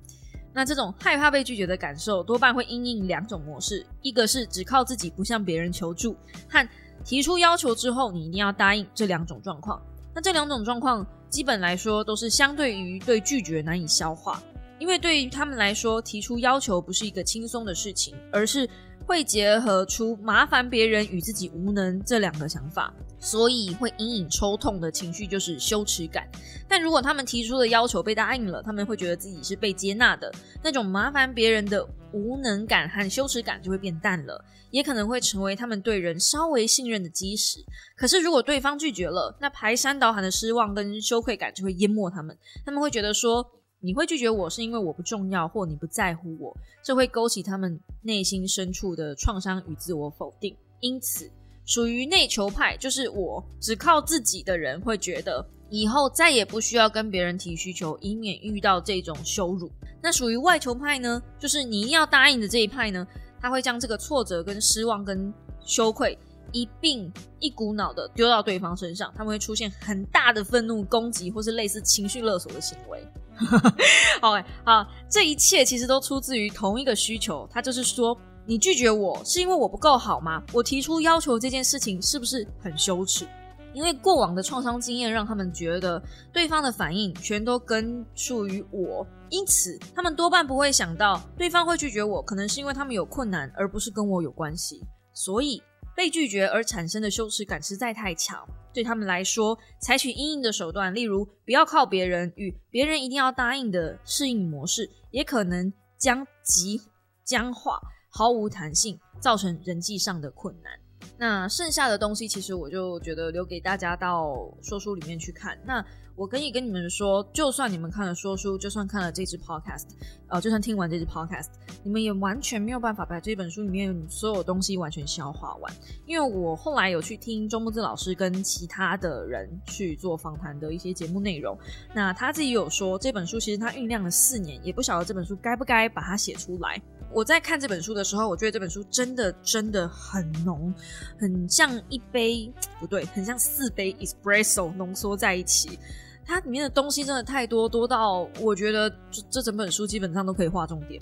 [0.52, 6.16] 那这种害怕被拒绝的感受，多半会因应两种模式：一个是只靠自己不向别人求助，
[6.48, 6.68] 和
[7.04, 9.82] 提出要求之后你一定要答应这两种状况。
[10.14, 14.40] 那这两种状况，基本来说都是相对于对拒绝难以消化，
[14.78, 18.68] 因为对于他们来说，提出要求不是一个轻松的事情，而是
[19.06, 22.92] 会结合出麻烦别人与自己无能这两个想法。
[23.20, 26.28] 所以会隐隐抽痛的情绪就是羞耻感，
[26.68, 30.30] 但如果他们提出的要求被答应了，他们会觉得自己是被接纳的，
[30.62, 31.82] 那种麻烦别人的
[32.12, 37.60] 无能感和羞耻感就会变淡了，也可能会成为他们对人稍微信任的基石。
[37.96, 43.50] 可是如果对方拒绝了，那排山倒海的失望跟羞愧感就会淹没他们，他们会觉得说。
[43.84, 50.56] 你会拒绝我是因为我不重要，或你不在乎我，这会勾起他们内心深处的创伤与自我否定。
[50.80, 51.30] 因此，
[51.66, 59.70] 属于内求派，就是我只靠自己的人，会觉得以后再也不需要跟别人提需求，以免遇到这种羞辱。
[60.02, 63.06] 那属于外求派呢，就是你一定要答应的这一派呢，
[63.38, 65.30] 他会将这个挫折、跟失望、跟
[65.62, 66.16] 羞愧
[66.52, 73.06] 一并一股脑的丢到对方身上，他们会出现很大的愤怒、攻击或是类似情绪勒索的行为。
[74.20, 74.32] 好，
[74.64, 78.16] 好，这一切其实都出自于同一个需求，他就是说，
[78.46, 80.42] 你拒绝我是因为我不够好吗？
[80.52, 83.26] 我提出要求这件事情是不是很羞耻？
[83.72, 86.00] 因为过往的创伤经验让他们觉得
[86.32, 94.80] 对方的反应全都根属于我，因此他们多半不会想到对方会拒绝我，可能是因为他们有困难，而不是跟我有关系。
[95.12, 95.62] 所以。
[95.94, 106.80] 被拒绝而产生的羞耻感实在太强，对他们来说，采取阴影的手段，例如不要靠别人与别人一定要答应的适应模式，也可能将极
[107.24, 107.80] 僵化、
[108.10, 110.72] 毫无弹性，造成人际上的困难。
[111.16, 115.58] 那剩下的东西，其实我就觉得留给大家到说书里面去看。
[115.64, 115.84] 那
[116.16, 119.86] 我可以跟你们说，就算你们看了说书，就算看了这支 podcast，
[120.28, 121.48] 呃，就算听完这支 podcast，
[121.82, 125.72] 你们也完全没有办法把这本书里面所有东西完全消化完。
[126.06, 131.58] 因为我后来有去听周木子老师跟其他的人去做访谈的一些节目内容，
[131.92, 136.80] 那他自己有说，这本书其实他酝酿了四年，也不晓得这本书该不该把它写出来。
[137.12, 140.72] 我在看这本书的时候，我觉得这本书真的真的很浓，
[141.18, 145.78] 很像一杯不对，很像四杯 espresso 浓缩在一起。
[146.24, 151.00] 它里面的东西真的太多，多到我觉得这这整本书基本上都可以划重点。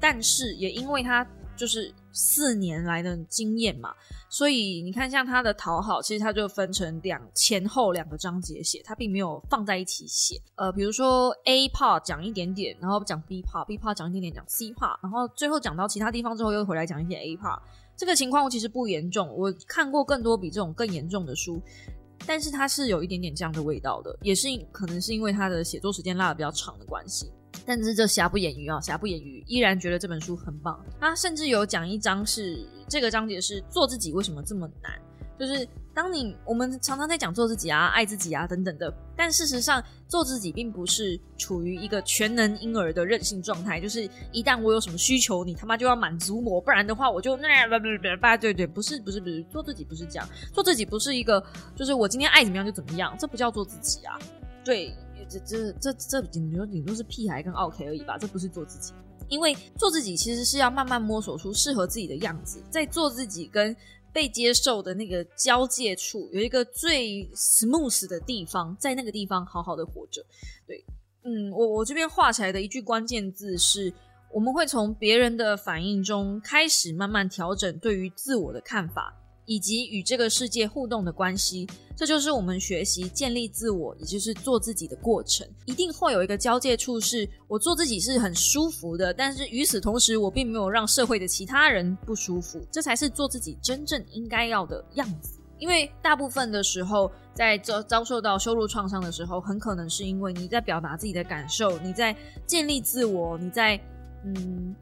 [0.00, 1.26] 但是也因为它。
[1.56, 3.88] 就是四年来的经验嘛，
[4.28, 10.38] 所以你看，像他的讨好，其实他就分成两前后两个章节写，他并没有放在一起写。
[10.56, 17.58] 呃，比如说 A part 讲一点点，然后讲 B part，B part 讲一点点，讲 C part，然后最后讲到其他地方之后，又回来讲一些 A part。
[17.96, 21.58] 这个情况其实不严重，我看过更多比这种更严重的书，
[22.26, 27.30] 但是它是有一点点这样的味道的，也是可能是因为他的写作时间拉的比较长的关系。
[27.64, 30.78] 但是这瑕不掩瑜啊，瑕不掩瑜，依然觉得这本书很棒。
[31.00, 34.92] 他甚至有讲一章是这个章节是做自己为什么这么难？
[35.38, 43.80] 就是当你我们常常在讲做自己啊、爱自己啊等等的，但事实上做自己并不是处于一个全能婴儿的任性状态。
[43.80, 47.84] 就是一旦我有什么需求，你他妈就要满足我，不然的话我就那不不
[48.20, 51.42] 不对对，不是不是不是做自己不是这样，做自己不是一个
[51.74, 54.18] 就是我今天爱怎么样就怎么样，这不叫做自己啊，
[54.64, 54.94] 对。
[55.28, 58.92] 这这这这顶多顶多是屁孩跟 OK 而已吧，这不是做自己。
[59.28, 63.74] 因为做自己其实是要慢慢摸索出适合自己的样子，在做自己跟
[64.16, 70.24] 被接受的那个交界处，有一个最 smooth 的地方，在那个地方好好的活着。
[70.66, 70.82] 对，
[71.22, 73.92] 嗯，我我这边画起来的一句关键字是：
[74.32, 79.14] 我们会从别人的反应中开始慢慢调整对于自我的看法。
[79.46, 81.66] 以及与这个世界互动的关系，
[81.96, 85.48] 这就是我们学习建立自我，也就是做自己的过程。
[85.64, 92.60] 一定会有一个交界处，是我做自己是很舒服的，但是与此同时，我并没有让社会的其他人不舒服。
[92.70, 95.38] 这才是做自己真正应该要的样子。
[95.58, 102.14] 因为大部分的时候，在遭遭受到羞辱创伤的时候，很可能是因为你在表达自己的感受，你在
[102.46, 103.80] 建立自我，你在
[104.24, 104.74] 嗯。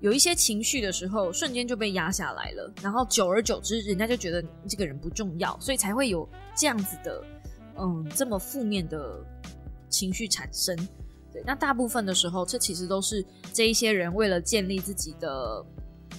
[0.00, 7.24] 有一些情绪的时候，瞬间就被压下来了，然后久而久之，人家就觉得这个人不重要，所以才会有这样子的，
[7.78, 9.24] 嗯，这么负面的
[9.88, 10.76] 情绪产生。
[11.32, 15.64] 对，那大部分的时候，这其实都是这一些人为了建立自己的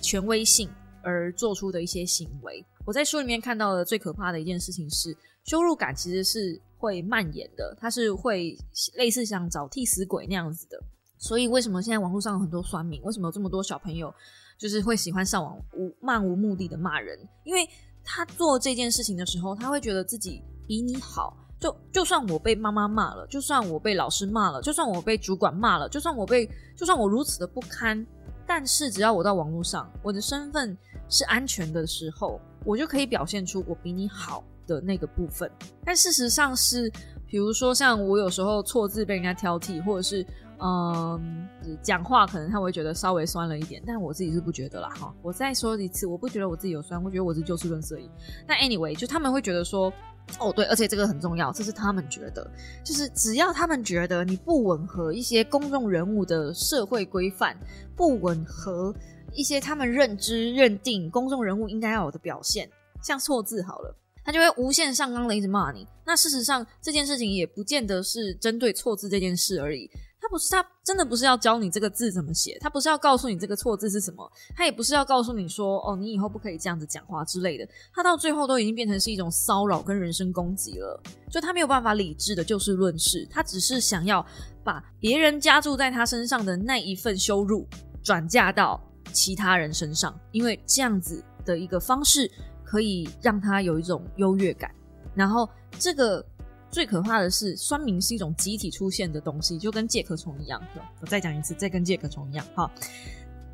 [0.02, 0.70] 权威性
[1.02, 2.64] 而做出的一些行为。
[2.86, 5.16] 我在书里面看到的最可怕的一件事情是，
[5.46, 8.58] 羞辱感其实是会蔓延的，它是会
[8.96, 10.78] 类似像找替死鬼那样子的。
[11.20, 13.01] 所以，为什么现在网络上有很多酸民？
[13.03, 14.11] 为什么有这么多小朋友
[14.57, 17.20] 就是会喜欢上网无漫无目的的骂人？
[17.43, 17.70] 因为
[18.05, 21.36] 他做这件事情的时候，他会觉得自己比你好。
[21.59, 28.07] 就就算我被妈妈骂了，就算我被老师骂了，就算我被主管骂了，就算我被就算我如此的不堪，
[28.47, 30.78] 但是只要我到网络上，我的身份
[31.09, 35.51] 是安全的时候，我就可以表现出我比你好的那个部分。
[35.84, 36.89] 但事实上是，
[37.28, 40.26] 比如说像我有时候错字被人家挑剔，或者是。
[40.62, 41.47] 嗯，
[41.82, 44.89] 讲话可能他会觉得稍微酸了一点，但我自己是不觉得啦。
[44.89, 48.10] 哈，我再说一次，我不觉得我自己有酸，我觉得我是就事论事而已。
[48.45, 49.91] 但 anyway，就他们会觉得说，
[50.38, 52.45] 哦对，而且这个很重要，这是他们觉得，
[52.84, 57.57] 就是只要他们觉得你不吻合一些公众人物的社会规范，
[57.95, 58.93] 不吻合
[59.34, 62.70] 一些他们认知认定公众人物应该要有的表现，
[63.01, 63.95] 像错字好了，
[64.26, 65.88] 他就会无限上纲的一直骂你。
[66.05, 69.89] 那事实上这件事情也不见得是针对错字这件事而已。
[70.30, 77.68] 不是他真的不是要教你这个字怎么写，他不是要告诉你这个错字是什么，他也不是要告诉你说哦，你以后不可以这样子讲话之类的。
[77.94, 81.02] 他到最后都已经变成是一种骚扰跟人身攻击了，
[81.32, 84.26] 就他没有办法理智的就事论事，他只是想要
[84.64, 87.68] 把别人加注在他身上的那一份羞辱
[88.04, 88.80] 转嫁到
[89.12, 92.30] 其他人身上，因为这样子的一个方式
[92.64, 94.70] 可以让他有一种优越感，
[95.16, 95.50] 然后
[95.80, 96.26] 这个。
[96.72, 100.61] 最可怕的是，酸民是一种集体出现的东西，就跟介壳虫一样。
[101.01, 102.72] 我再讲一次，再跟介壳虫一样，哈，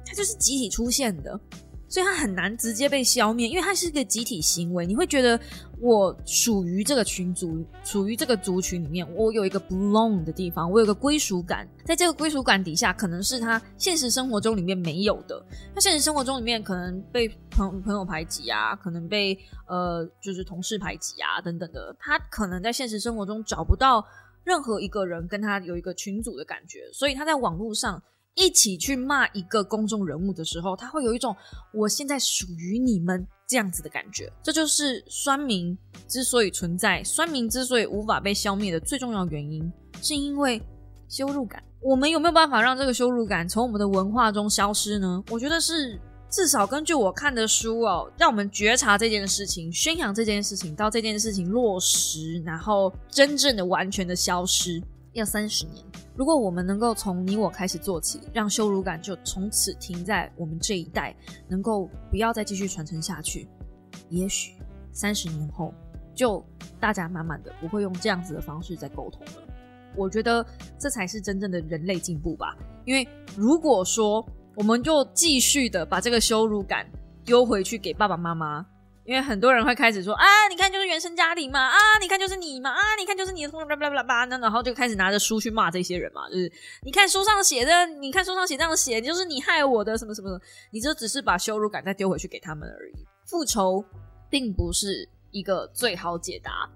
[0.06, 1.40] 它就是集体出现的。
[1.88, 4.86] 所以它很难直接被消灭，因为它是一个集体行为。
[4.88, 5.40] 你会觉得
[5.82, 11.68] 我属于这个群族，属于这个族群里面，我有一个 belong 的地方，我有个归属感。
[11.86, 15.46] 在这个归属感底下，可能是他现实生活中里面没有的。
[15.74, 21.96] 他现实生活中里面可能被朋朋友排挤啊，可能被呃就是同事排挤啊等等的。
[22.00, 24.06] 他可能在现实生活中找不到
[24.44, 28.02] 任何一个人跟他有一个群组的感觉，所以他在网络上。
[28.38, 31.34] 一起去骂一个公众人物的时候，他会有一种
[31.74, 34.32] 我现在属于你们这样子的感觉。
[34.44, 35.78] 这就是酸民
[36.08, 39.72] 之所以存在，酸民之所以无法被消灭的最重要原因，
[40.02, 40.62] 是因为
[41.08, 41.64] 羞辱感。
[41.82, 45.24] 我们有没有办法让这个羞辱感从我们的文化中消失呢？
[45.30, 46.00] 我觉得是，
[46.32, 54.82] 至少根据我看的书哦，让我们觉察这件事情，宣扬这件事情，到这件事情落实，然后真正的完全的消失。
[55.14, 55.86] 要三十年。
[56.16, 61.14] 如果我们能够从你我开始做起，让羞辱感就从此停在我们这一代，
[61.48, 63.50] 能够不要再继续传承下去，
[64.10, 64.54] 也许
[64.94, 65.74] 三十年后，
[66.14, 66.42] 就
[66.80, 69.44] 大家慢慢的不会用这样子的方式在沟通了。
[69.96, 70.46] 我觉得
[70.80, 72.56] 这才是真正的人类进步吧。
[72.86, 76.86] 因为如果说我们就继续的把这个羞辱感
[77.26, 78.66] 丢回去给爸爸妈妈。
[79.06, 86.52] 因为很多人会开始说啊，你看就是原生家庭嘛，啊，你看就是你嘛，啊，你看就是你的同学，巴拉巴拉巴拉，然后就开始拿着书去骂这些人嘛，就是
[86.84, 90.40] 你看书上写的，你看书上写这样写，就是你害我的什么什么，
[90.72, 93.06] 你这只是把羞辱感再丢回去给他们而已。
[93.26, 93.86] 复仇
[94.30, 96.68] 并不是一个最好解答，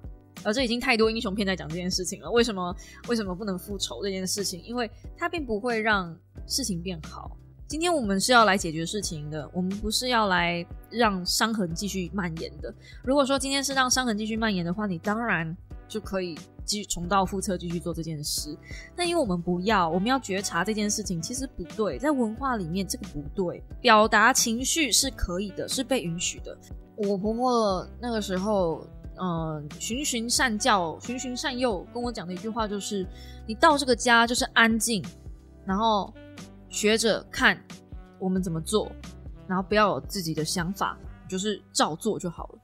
[0.43, 2.29] 而这已经太多英雄片在讲这件事情了。
[2.29, 2.75] 为什么
[3.07, 4.61] 为什么不能复仇这件事情？
[4.63, 6.15] 因为它并不会让
[6.45, 7.35] 事情变好。
[7.69, 12.73] 今天我们是要来解决事情的，我们不是要来让伤痕继续蔓延的。
[13.03, 15.55] 如果说今天是让伤痕继续蔓延的话，你当然
[15.87, 18.57] 就可以继续重蹈覆辙，继续做这件事。
[18.95, 23.63] 但因为我们不要，我们要觉察这件事情其实不对，在文化里面这个不对。
[23.79, 26.57] 表达情绪是可以的，是被允许的。
[26.95, 28.83] 我婆婆那个时候，
[29.15, 33.05] 呃，循循善教、循循善诱，跟我讲的一句话就是：
[33.45, 35.05] 你到这个家就是安静，
[35.67, 36.11] 然后。
[36.69, 37.61] 学着看
[38.19, 38.91] 我们怎么做，
[39.47, 40.97] 然后不要有自己的想法，
[41.27, 42.59] 就是照做就好了。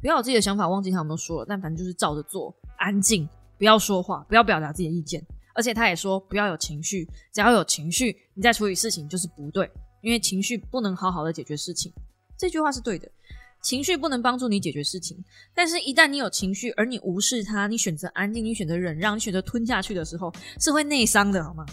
[0.00, 3.28] 不要有自己的想法，忘记他有没有说了，但反正就是照着做，安静，
[3.58, 5.24] 不要说话，不要表达自己的意见。
[5.52, 9.70] 而且他也说不要有情绪，只要有情绪，你在处理事情就是不对，
[10.00, 11.92] 因为情绪不能好好的解决事情。
[12.38, 13.10] 这句话是对的，
[13.60, 15.22] 情绪不能帮助你解决事情。
[15.54, 21.66] 但是，一旦你有情绪，而你无视它，你选择安静，你选择忍让，你选择吞下去的时候，是会内伤的，好吗？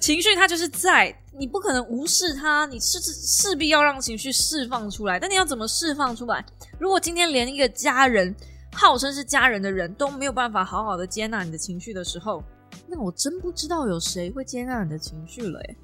[0.00, 5.18] 情绪它就是在，你不可能无视它，你是势必要让情绪释放出来。
[5.18, 6.44] 但你要怎么释放出来？
[6.78, 8.34] 如果今天连一个家人，
[8.72, 12.42] 号称是家人的人都没有办法好好的接纳你的情绪的时候，
[12.86, 15.58] 那我真不知道有谁会接纳你的情绪了。
[15.60, 15.76] 诶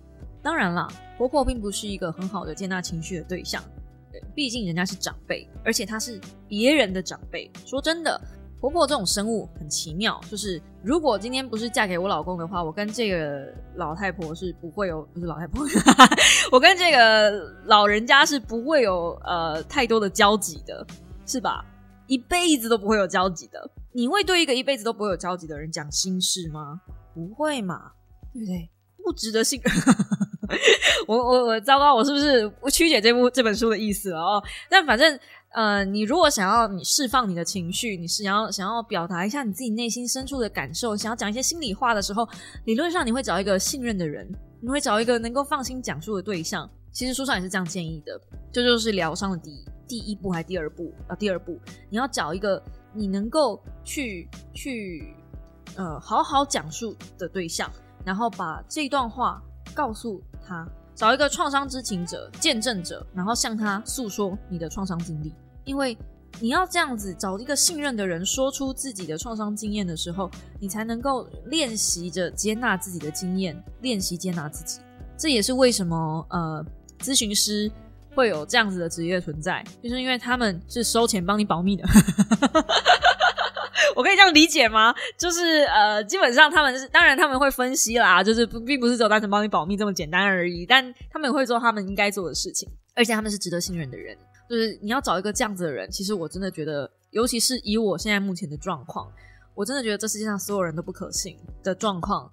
[0.42, 0.86] 当然啦，
[1.18, 3.62] 婆婆并不是一个很好的接纳情绪的对象，
[4.34, 7.50] 毕竟人家是长辈，而且他是别人的长辈。
[7.66, 8.20] 说真的。
[8.64, 15.62] 婆婆这种生物很奇妙，就是如果今天不是嫁给我老公的话，我跟这个老太婆是不会有，不是老太婆，
[16.50, 17.30] 我跟这个
[17.66, 20.86] 老人家是不会有呃太多的交集的，
[21.26, 21.62] 是吧？
[22.06, 23.70] 一辈子都不会有交集的。
[23.92, 26.80] 你会对一个一辈子都不会有交集的人讲心事吗？
[27.12, 27.92] 不会嘛，
[28.32, 28.70] 对不对？
[29.04, 29.60] 不值得信。
[31.06, 34.42] 我我我糟糕，我是不是我曲解这部这本书的意思了哦？
[34.70, 35.20] 但反正。
[35.54, 42.28] 呃，你如果想要你释放你的情绪，你是想要想要表达一下你自己内心深处的感受，想要讲一些心里话的时候，
[42.64, 44.28] 理论上你会找一个信任的人，
[44.60, 46.68] 你会找一个能够放心讲述的对象。
[46.90, 48.20] 其实书上也是这样建议的，
[48.52, 51.14] 这就是疗伤的第一第一步还是第二步啊？
[51.14, 51.56] 第二步，
[51.88, 52.60] 你要找一个
[52.92, 55.14] 你能够去去
[55.76, 57.70] 呃好好讲述的对象，
[58.04, 59.40] 然后把这段话
[59.72, 65.32] 告诉他，找一个创伤知情者、见证者，然后向他诉说你的创伤经历。
[65.64, 65.96] 因为
[66.40, 74.80] 你要这样子找一个信任的人说出自己的创伤经验的时候，你才能够练习着接纳自己的经验，练习接纳自己。
[75.16, 76.64] 这也是为什么呃，
[77.00, 77.70] 咨询师
[78.14, 81.84] 会有这样子的职业存在，就是因为他们是收钱帮你保密的。
[83.94, 84.92] 我可以这样理解吗？
[85.16, 94.18] 就是呃，基本上他们是，当然他们会分析啦，就是并不是只有单纯帮你保密这么简单而已，但他们也会做他们应该做的事情，而且他们是值得信任的人。
[94.48, 99.10] 就是你要找一个这样子的人，其实我真的觉得，尤其是以我现在目前的状况，
[99.54, 102.30] 我真的觉得这世界上所有人都不可信的状况。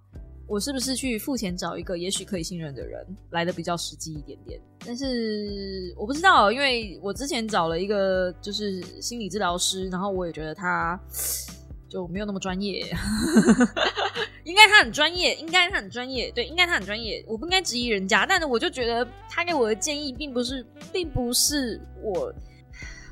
[0.48, 4.60] 我是不是去付钱找一个也许可以信任的人来的比较实际一点点？
[4.86, 11.00] 但是我不知道，因为我之前找了一个就是心理治疗师，然后我也觉得他
[11.92, 12.86] 就没有那么专业。
[14.46, 17.24] 应该他很专业，应该他很专业，对，应该他很专业。
[17.28, 22.34] 我不应该质疑人家，但是我就觉得他给我的建议并不是，并不是我。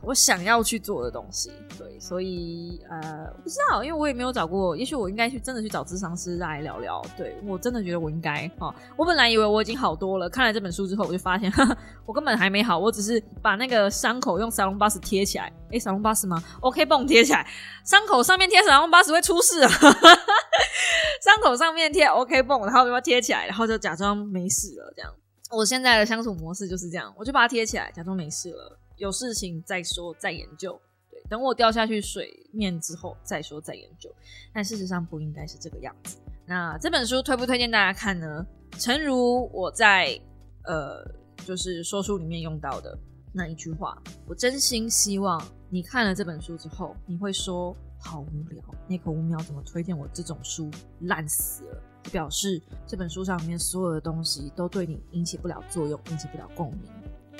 [0.01, 7.01] 我想要去做的东西，对，所以呃，不知道，因为我也没有找过，也许我应该去真的去找智商师来聊聊。
[7.17, 11.51] 对我真的觉得我应该哦，我本来以为我已经好多了，看了这本书之后，我就发现
[12.05, 17.45] 我根本还没好，我只是把那个伤口用沙龙巴斯贴起来，诶，沙龙巴斯吗？OK 绷贴起来，
[17.85, 19.69] 伤口上面贴沙龙巴斯会出事啊，
[21.21, 25.11] 伤口上面贴 OK 绷，然后就把它贴起来，然后就假装没事了，这样。
[25.51, 28.78] 我现在的相处模式就是这样，我就把它贴起来，假装没事了。
[28.99, 30.79] 有事情再说，再研究。
[31.09, 34.13] 对，等我掉下去水面之后再说，再研究。
[34.53, 36.17] 但事实上不应该是这个样子。
[36.45, 38.45] 那这本书推不推荐大家看呢？
[38.77, 40.19] 诚如我在
[40.65, 41.03] 呃，
[41.45, 42.95] 就是说书里面用到的
[43.33, 50.69] 那一句话，我真心希望你看了这本书之后，你会说好无聊，那口五秒怎么推荐我这种书，
[51.01, 51.83] 烂死了。
[52.11, 56.91] 表示这本书上面所有的东西都对你引起不了作用，引起不了共鸣。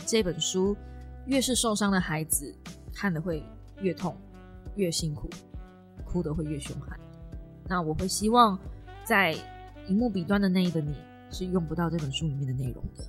[0.05, 0.75] 这本书。
[1.29, 2.51] 越是受伤的孩子，
[2.91, 3.43] 看的会
[3.81, 4.17] 越痛，
[4.75, 5.29] 越辛苦，
[6.03, 6.99] 哭的会越凶悍。
[7.67, 8.57] 那我会希望，
[9.03, 9.35] 在
[9.87, 10.95] 荧幕彼端的那一个你，
[11.29, 13.03] 是用不到这本书里面的内容的。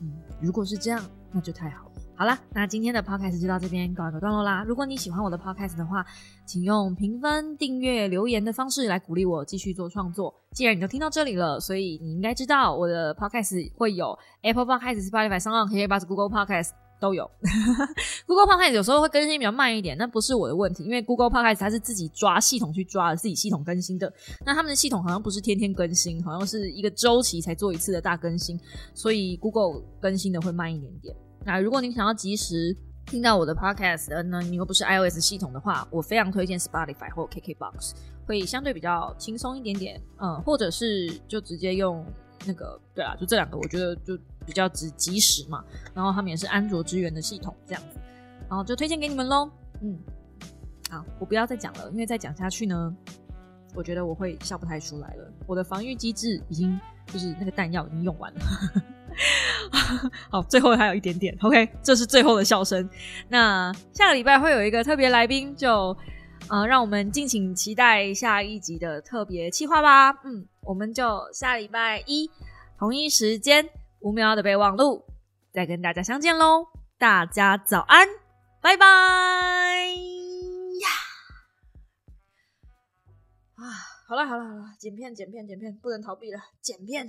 [0.00, 1.92] 嗯，如果是这样，那就太好了。
[2.16, 4.64] 好了，那今天的 podcast 就到这边告一个段落啦。
[4.64, 6.04] 如果你喜欢我的 podcast 的话，
[6.46, 10.34] 请用评分、订阅、留言的方式来鼓励我继续做创作。
[10.52, 16.70] 既然你都听到这里了，所以你应该知道我的 podcast 会有 Apple Podcast、Spotify、s o n g k b Google Podcast。
[17.00, 17.28] 都有，
[18.26, 24.12] Google Podcast 有时候会更新比较慢一点，那不是我的问题，因为 Google Podcast 它是自己抓系统去抓的，自己系统更新的。
[24.44, 28.60] 那他们的系统好像不是天天更新，好像是一个周期才做一次的大更新，
[28.94, 31.16] 所以 Google 更新的会慢一点点。
[31.44, 32.76] 那如果你想要及时
[33.06, 37.92] 听到我的 Podcast，那你又不是 iOS 系统的话，我非常推荐 Spotify 或 KKBox，
[38.26, 40.00] 会相对比较轻松一点点。
[40.18, 42.04] 嗯，或者是就直接用。
[42.46, 44.16] 那个对啦，就这两个，我觉得就
[44.50, 45.64] 比较及及时嘛。
[45.94, 48.00] 然后他们也是安卓支援的系统，这样子，
[48.48, 49.48] 然后就推荐给你们喽。
[49.80, 49.96] 嗯，
[50.90, 52.92] 好，我不要再讲了，因为再讲下去呢，
[53.76, 55.32] 我觉得我会笑不太出来了。
[55.46, 58.40] 我的防御机制已经就是那个弹药已经用完了。
[60.30, 62.88] 好，最后还有一点点，OK，这是最后的笑声。
[63.28, 65.96] 那下个礼拜会有一个特别来宾，就
[66.48, 70.10] 呃，让我们敬请期待下一集的特别企划吧。
[70.24, 70.44] 嗯。
[70.62, 72.30] 我们就下礼拜一
[72.78, 73.66] 同一时间
[74.00, 75.04] 五秒的备忘录
[75.52, 76.68] 再跟大家相见喽！
[76.98, 78.06] 大家早安，
[78.60, 78.86] 拜拜
[80.80, 80.88] 呀！
[83.56, 83.64] 啊，
[84.06, 87.08] 好了好了好了，剪片剪片剪片，不能逃避了，剪片。